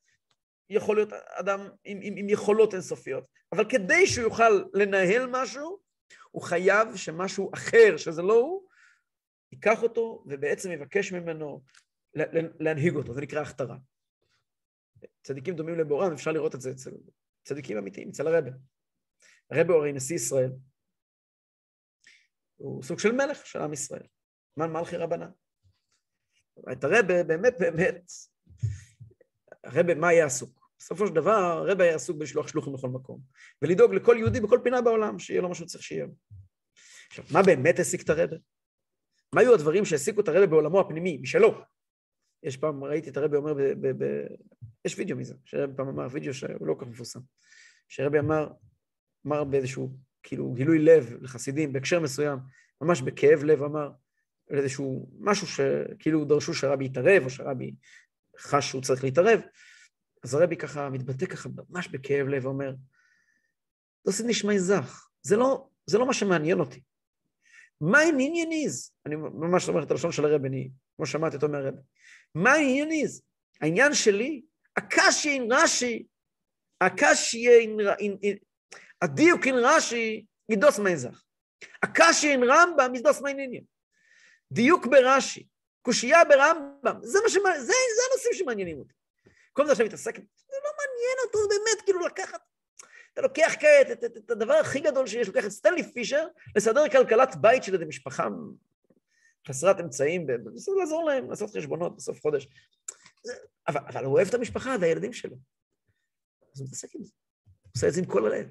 [0.71, 5.81] יכול להיות אדם עם, עם, עם יכולות אינסופיות, אבל כדי שהוא יוכל לנהל משהו,
[6.31, 8.69] הוא חייב שמשהו אחר, שזה לא הוא,
[9.53, 11.63] ייקח אותו ובעצם יבקש ממנו
[12.61, 13.77] להנהיג אותו, זה נקרא הכתרה.
[15.23, 16.91] צדיקים דומים לבורם, אפשר לראות את זה אצל
[17.45, 18.51] צדיקים אמיתיים, אצל הרבה.
[19.51, 20.51] הרבה הוא הרי נשיא ישראל.
[22.57, 24.07] הוא סוג של מלך של עם ישראל.
[24.57, 25.31] מן מלכי רבנן.
[26.73, 28.11] את הרבה באמת באמת,
[29.65, 30.61] הרבה מה היה עסוק?
[30.79, 33.21] בסופו של דבר הרבה היה עסוק בלשלוח שלוחים לכל מקום,
[33.63, 36.07] ולדאוג לכל יהודי בכל פינה בעולם שיהיה לו מה שהוא צריך שיהיה.
[37.09, 38.37] עכשיו, מה באמת העסיק את הרבה?
[39.35, 41.55] מה היו הדברים שהעסיקו את הרבה בעולמו הפנימי, משלו?
[42.43, 44.27] יש פעם, ראיתי את הרבי אומר, ב, ב, ב,
[44.85, 47.21] יש וידאו מזה, שהרבי פעם אמר, וידאו שהוא לא כל כך מפורסם,
[47.89, 48.53] שהרבי אמר,
[49.27, 52.39] אמר באיזשהו, כאילו, גילוי לב לחסידים, בהקשר מסוים,
[52.81, 53.91] ממש בכאב לב אמר,
[54.59, 57.75] איזשהו משהו שכאילו דרשו שהרבי יתערב, או שהרבי
[58.39, 59.41] חש שהוא צריך להתערב,
[60.25, 62.71] אז הרבי ככה מתבטא ככה ממש בכאב לב, אומר,
[64.05, 66.81] לא עושה נשמע זך, זה לא, זה לא מה שמעניין אותי.
[67.81, 68.93] מה ענייניז?
[69.07, 71.83] אני ממש אומר את הלשון של הרבי, אני, כמו שמעתי אותו מהרבי.
[72.35, 73.23] מה הענייניז?
[73.61, 74.43] העניין שלי,
[74.77, 76.07] הקשי אין רש"י,
[76.81, 77.77] הקשי אין,
[79.03, 81.23] הדיוק אין רש"י, ידוס מייזך.
[81.83, 83.63] הקשי אין רמב"ם, ידוס מעניינים.
[84.53, 85.47] דיוק ברש"י,
[85.83, 88.95] קושייה ברמב"ם, זה מה שמעניין, זה, זה הנושאים שמעניינים אותי.
[89.53, 92.41] כל זה עכשיו מתעסק, זה לא מעניין אותו באמת, כאילו לקחת,
[93.13, 96.27] אתה לוקח כעת את, את, את הדבר הכי גדול שיש, לוקח את סטנלי פישר,
[96.57, 98.29] לסדר כלכלת בית של איזה משפחה
[99.49, 102.49] חסרת אמצעים, בסוף לעזור להם, לעשות חשבונות בסוף חודש.
[103.69, 105.37] אבל, אבל הוא אוהב את המשפחה והילדים שלו.
[106.55, 107.13] אז הוא מתעסק עם זה.
[107.63, 108.47] הוא עושה את זה עם כל הלב.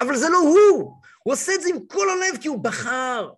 [0.00, 0.92] אבל זה לא הוא!
[1.22, 3.32] הוא עושה את זה עם כל הלב כי הוא בחר.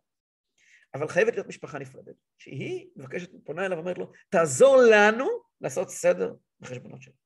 [0.94, 5.28] אבל חייבת להיות משפחה נפרדת, שהיא מבקשת, פונה אליו ואומרת לו, תעזור לנו
[5.60, 7.16] לעשות סדר בחשבונות שלנו.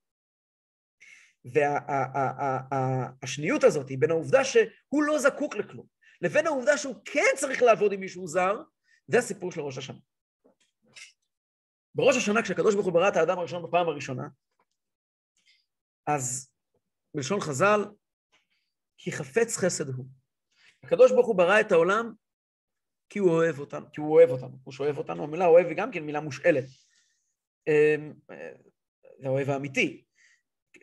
[3.22, 5.86] והשניות הזאת בין העובדה שהוא לא זקוק לכלום,
[6.20, 8.62] לבין העובדה שהוא כן צריך לעבוד עם מישהו זר,
[9.06, 9.98] זה הסיפור של ראש השנה.
[11.94, 14.28] בראש השנה, כשהקדוש ברוך הוא ברא את האדם הראשון בפעם הראשונה,
[16.06, 16.50] אז
[17.14, 17.84] בלשון חז"ל,
[18.98, 20.06] כי חפץ חסד הוא.
[20.82, 22.12] הקדוש ברוך הוא ברא את העולם
[23.14, 24.58] כי הוא אוהב אותנו, כי הוא אוהב אותנו.
[24.64, 26.64] הוא שאוהב אותנו, המילה אוהב היא גם כן מילה מושאלת.
[27.66, 28.12] אמ,
[29.20, 30.04] זה האוהב האמיתי,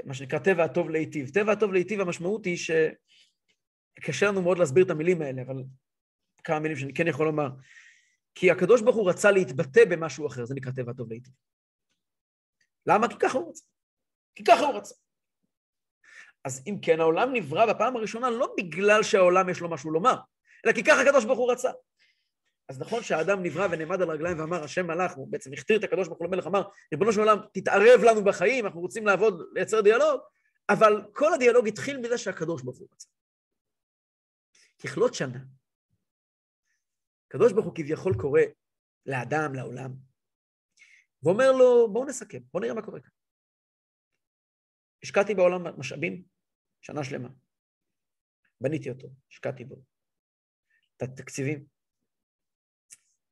[0.03, 1.29] מה שנקרא טבע הטוב להיטיב.
[1.29, 5.63] טבע הטוב להיטיב, המשמעות היא שקשה לנו מאוד להסביר את המילים האלה, אבל
[6.43, 7.49] כמה מילים שאני כן יכול לומר.
[8.35, 11.33] כי הקדוש ברוך הוא רצה להתבטא במשהו אחר, זה נקרא טבע הטוב להיטיב.
[12.85, 13.07] למה?
[13.07, 13.65] כי ככה הוא רצה.
[14.35, 14.95] כי ככה הוא רצה.
[16.43, 20.15] אז אם כן, העולם נברא בפעם הראשונה לא בגלל שהעולם יש לו משהו לומר,
[20.65, 21.71] אלא כי ככה הקדוש ברוך הוא רצה.
[22.71, 26.07] אז נכון שהאדם נברא ונעמד על רגליים ואמר, השם מלאך, הוא בעצם הכתיר את הקדוש
[26.07, 26.61] ברוך הוא למלך, אמר,
[26.93, 30.21] ריבונו של עולם, תתערב לנו בחיים, אנחנו רוצים לעבוד, לייצר דיאלוג,
[30.69, 33.07] אבל כל הדיאלוג התחיל מזה שהקדוש ברוך הוא רצה.
[34.83, 35.39] ככלות שנה,
[37.27, 38.41] הקדוש ברוך הוא כביכול קורא
[39.05, 39.91] לאדם, לעולם,
[41.23, 43.11] ואומר לו, בואו נסכם, בואו נראה מה קורה כאן.
[45.03, 46.23] השקעתי בעולם משאבים
[46.81, 47.29] שנה שלמה.
[48.61, 49.75] בניתי אותו, השקעתי בו.
[50.97, 51.80] את התקציבים.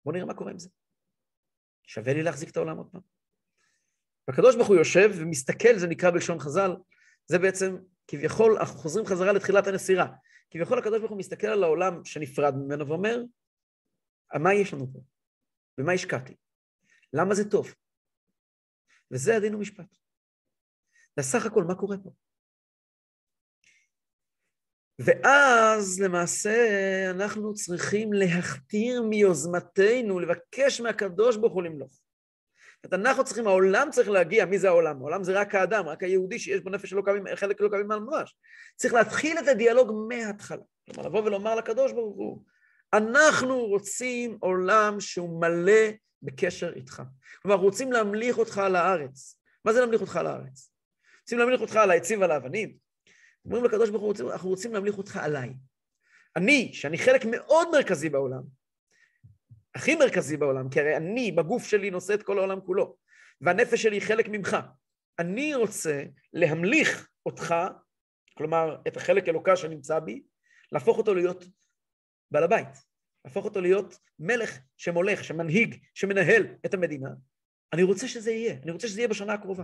[0.05, 0.69] בואו נראה מה קורה עם זה.
[1.83, 3.01] שווה לי להחזיק את העולם עוד פעם.
[4.27, 6.71] והקדוש ברוך הוא יושב ומסתכל, זה נקרא בלשון חז"ל,
[7.25, 7.77] זה בעצם,
[8.07, 10.07] כביכול, אנחנו חוזרים חזרה לתחילת הנסירה.
[10.51, 13.23] כביכול הקדוש ברוך הוא מסתכל על העולם שנפרד ממנו ואומר,
[14.33, 14.99] מה יש לנו פה?
[15.77, 16.35] במה השקעתי?
[17.13, 17.75] למה זה טוב?
[19.11, 19.97] וזה הדין ומשפט.
[21.17, 22.11] בסך הכל, מה קורה פה?
[24.99, 26.55] ואז למעשה
[27.09, 31.91] אנחנו צריכים להכתיר מיוזמתנו, לבקש מהקדוש ברוך הוא למלוך.
[32.83, 34.97] זאת אומרת, אנחנו צריכים, העולם צריך להגיע, מי זה העולם?
[34.97, 38.35] העולם זה רק האדם, רק היהודי שיש בו נפש שלא קמים, חלק לא קמים ממש.
[38.75, 40.63] צריך להתחיל את הדיאלוג מההתחלה.
[40.85, 42.43] כלומר, לבוא ולומר לקדוש ברוך הוא,
[42.93, 45.89] אנחנו רוצים עולם שהוא מלא
[46.21, 47.01] בקשר איתך.
[47.41, 49.39] כלומר, רוצים להמליך אותך על הארץ.
[49.65, 50.71] מה זה להמליך אותך על הארץ?
[51.21, 52.88] רוצים להמליך אותך על העצים ועל האבנים.
[53.49, 55.53] אומרים לקדוש ברוך הוא, אנחנו רוצים להמליך אותך עליי.
[56.35, 58.41] אני, שאני חלק מאוד מרכזי בעולם,
[59.75, 62.95] הכי מרכזי בעולם, כי הרי אני בגוף שלי נושא את כל העולם כולו,
[63.41, 64.57] והנפש שלי היא חלק ממך.
[65.19, 67.55] אני רוצה להמליך אותך,
[68.37, 70.23] כלומר, את החלק אלוקה שנמצא בי,
[70.71, 71.45] להפוך אותו להיות
[72.31, 72.77] בעל הבית,
[73.25, 77.09] להפוך אותו להיות מלך שמולך, שמנהיג, שמנהל את המדינה.
[77.73, 79.63] אני רוצה שזה יהיה, אני רוצה שזה יהיה בשנה הקרובה.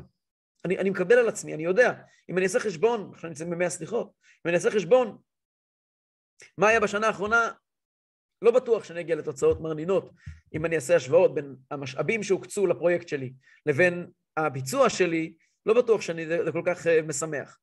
[0.66, 1.94] אני, אני מקבל על עצמי, אני יודע,
[2.30, 4.12] אם אני אעשה חשבון, עכשיו נמצאים במאה סליחות,
[4.46, 5.18] אם אני אעשה חשבון,
[6.58, 7.52] מה היה בשנה האחרונה,
[8.42, 10.12] לא בטוח שאני אגיע לתוצאות מרנינות
[10.54, 13.34] אם אני אעשה השוואות בין המשאבים שהוקצו לפרויקט שלי
[13.66, 14.08] לבין
[14.38, 15.34] הביצוע שלי,
[15.66, 17.58] לא בטוח שאני זה, כל כך uh, משמח.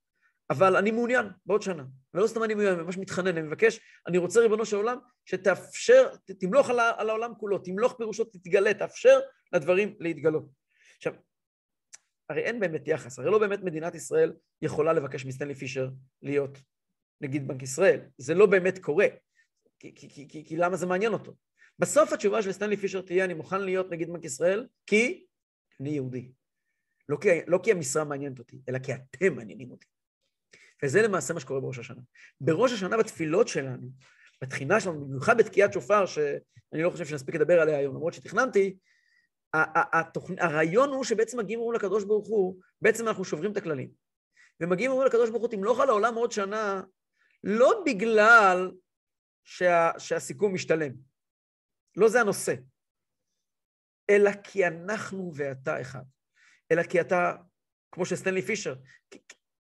[0.51, 1.85] אבל אני מעוניין בעוד שנה,
[2.15, 6.09] ולא סתם אני מעוניין, אני ממש מתחנן, אני מבקש, אני רוצה, ריבונו של עולם, שתאפשר,
[6.41, 9.21] תמלוך על העולם כולו, תמלוך פירושו, תתגלה, תאפשר
[9.53, 10.45] לדברים להתגלות.
[10.97, 11.13] עכשיו,
[12.33, 15.91] הרי אין באמת יחס, הרי לא באמת מדינת ישראל יכולה לבקש מסטנלי פישר
[16.23, 16.59] להיות
[17.21, 19.07] נגיד בנק ישראל, זה לא באמת קורה,
[19.79, 21.35] כי, כי, כי, כי, למה זה מעניין אותו?
[21.79, 25.27] בסוף התשובה של סטנלי פישר תהיה, אני מוכן להיות נגיד בנק ישראל, כי
[25.81, 26.33] אני יהודי.
[27.09, 29.87] לא כי, לא כי המשרה מעניינת אותי, אלא כי אתם מעניינים אותי.
[30.85, 32.01] וזה למעשה מה שקורה בראש השנה.
[32.41, 33.91] בראש השנה בתפילות שלנו,
[34.43, 38.77] בתחינה שלנו, במיוחד בתקיעת שופר, שאני לא חושב שנספיק לדבר עליה היום, למרות שתכננתי,
[40.39, 43.91] הרעיון הוא שבעצם מגיעים ואומרים לקדוש ברוך הוא, בעצם אנחנו שוברים את הכללים.
[44.61, 46.83] ומגיעים ואומרים לקדוש ברוך הוא, תמלוך על העולם עוד שנה,
[47.45, 48.73] לא בגלל
[49.45, 50.93] שה, שהסיכום משתלם,
[51.97, 52.55] לא זה הנושא,
[54.11, 56.03] אלא כי אנחנו ואתה אחד.
[56.73, 57.37] אלא כי אתה,
[57.93, 58.75] כמו שסטנלי פישר,
[59.11, 59.19] כי,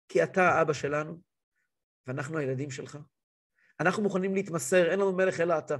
[0.09, 1.21] כי אתה האבא שלנו,
[2.07, 2.97] ואנחנו הילדים שלך.
[3.79, 5.75] אנחנו מוכנים להתמסר, אין לנו מלך אלא אתה.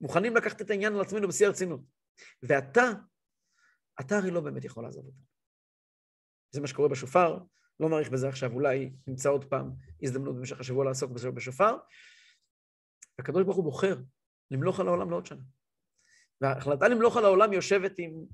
[0.00, 1.80] מוכנים לקחת את העניין על עצמנו בשיא הרצינות.
[2.42, 2.82] ואתה
[4.00, 5.22] אתה הרי לא באמת יכול לעזוב אותם.
[6.50, 7.38] זה מה שקורה בשופר,
[7.80, 9.70] לא נאריך בזה עכשיו, אולי נמצא עוד פעם
[10.02, 11.76] הזדמנות במשך השבוע לעסוק בזה בשופר.
[13.18, 13.96] הקדוש ברוך הוא בוחר
[14.50, 15.42] למלוך על העולם לעוד שנה.
[16.40, 18.24] וההחלטה למלוך על העולם יושבת עם,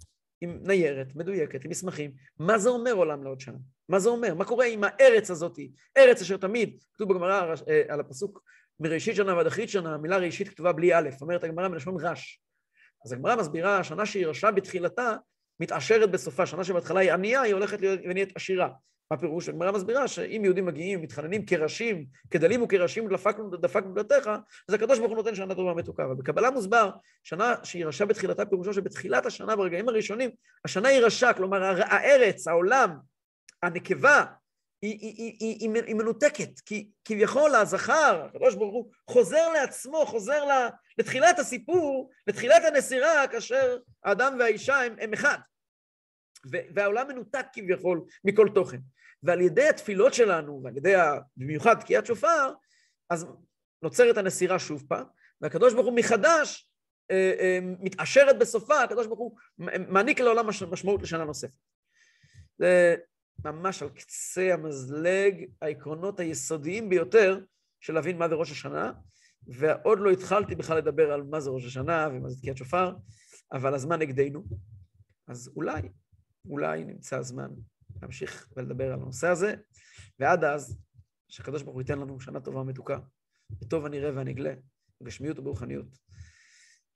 [0.40, 2.12] עם ניירת מדויקת, עם מסמכים.
[2.38, 3.58] מה זה אומר עולם לעוד שנה?
[3.88, 4.34] מה זה אומר?
[4.34, 5.58] מה קורה עם הארץ הזאת?
[5.96, 8.42] ארץ אשר תמיד, כתוב בגמרא אה, על הפסוק
[8.80, 12.42] מראשית שנה ועד אחרית שנה, המילה ראשית כתובה בלי א', אומרת הגמרא מלשון רש.
[13.04, 15.16] אז הגמרא מסבירה, השנה שהיא רשה בתחילתה,
[15.60, 18.68] מתעשרת בסופה, שנה שבהתחלה היא ענייה, היא הולכת להיות ונהיית עשירה.
[19.10, 19.48] מה פירוש?
[19.48, 24.30] הגמרא מסבירה שאם יהודים מגיעים, מתחננים כראשים, כדלים וכראשים דפקנו, דפקנו דלתך,
[24.68, 26.04] אז הקדוש ברוך הוא נותן שנה טובה מתוקה.
[26.04, 26.90] אבל בקבלה מוסבר,
[27.22, 30.30] שנה שהיא רשה בתחילתה, פירושו שבתחילת השנה, ברגעים הראשונים,
[30.64, 32.96] השנה היא רשה, כלומר הארץ, העולם,
[33.62, 34.24] הנקבה,
[34.86, 40.44] היא, היא, היא, היא, היא מנותקת, כי כביכול הזכר, הקדוש ברוך הוא, חוזר לעצמו, חוזר
[40.98, 45.38] לתחילת הסיפור, לתחילת הנסירה, כאשר האדם והאישה הם, הם אחד.
[46.74, 48.78] והעולם מנותק כביכול מכל תוכן.
[49.22, 50.94] ועל ידי התפילות שלנו, ועל ידי,
[51.36, 52.52] במיוחד תקיעת שופר,
[53.10, 53.26] אז
[53.82, 55.04] נוצרת הנסירה שוב פעם,
[55.40, 56.68] והקדוש ברוך הוא מחדש
[57.10, 59.38] אה, אה, מתעשרת בסופה, הקדוש ברוך הוא
[59.88, 61.52] מעניק לעולם משמעות לשנה נוספת.
[62.58, 62.96] זה
[63.44, 67.40] ממש על קצה המזלג העקרונות היסודיים ביותר
[67.80, 68.92] של להבין מה זה ראש השנה,
[69.46, 72.94] ועוד לא התחלתי בכלל לדבר על מה זה ראש השנה ומה זה תקיעת שופר,
[73.52, 74.44] אבל הזמן נגדנו.
[75.28, 75.82] אז אולי,
[76.48, 77.50] אולי נמצא זמן
[78.02, 79.54] להמשיך ולדבר על הנושא הזה,
[80.18, 80.78] ועד אז,
[81.28, 82.98] שהקדוש ברוך הוא ייתן לנו שנה טובה ומתוקה,
[83.50, 84.54] בטוב הנראה והנגלה,
[85.00, 86.05] בגשמיות וברוחניות.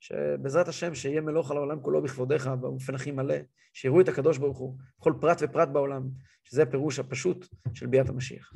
[0.01, 3.35] שבעזרת השם, שיהיה מלוך על העולם כולו בכבודיך, באופן הכי מלא,
[3.73, 6.09] שיראו את הקדוש ברוך הוא, כל פרט ופרט בעולם,
[6.43, 8.53] שזה הפירוש הפשוט של ביאת המשיח.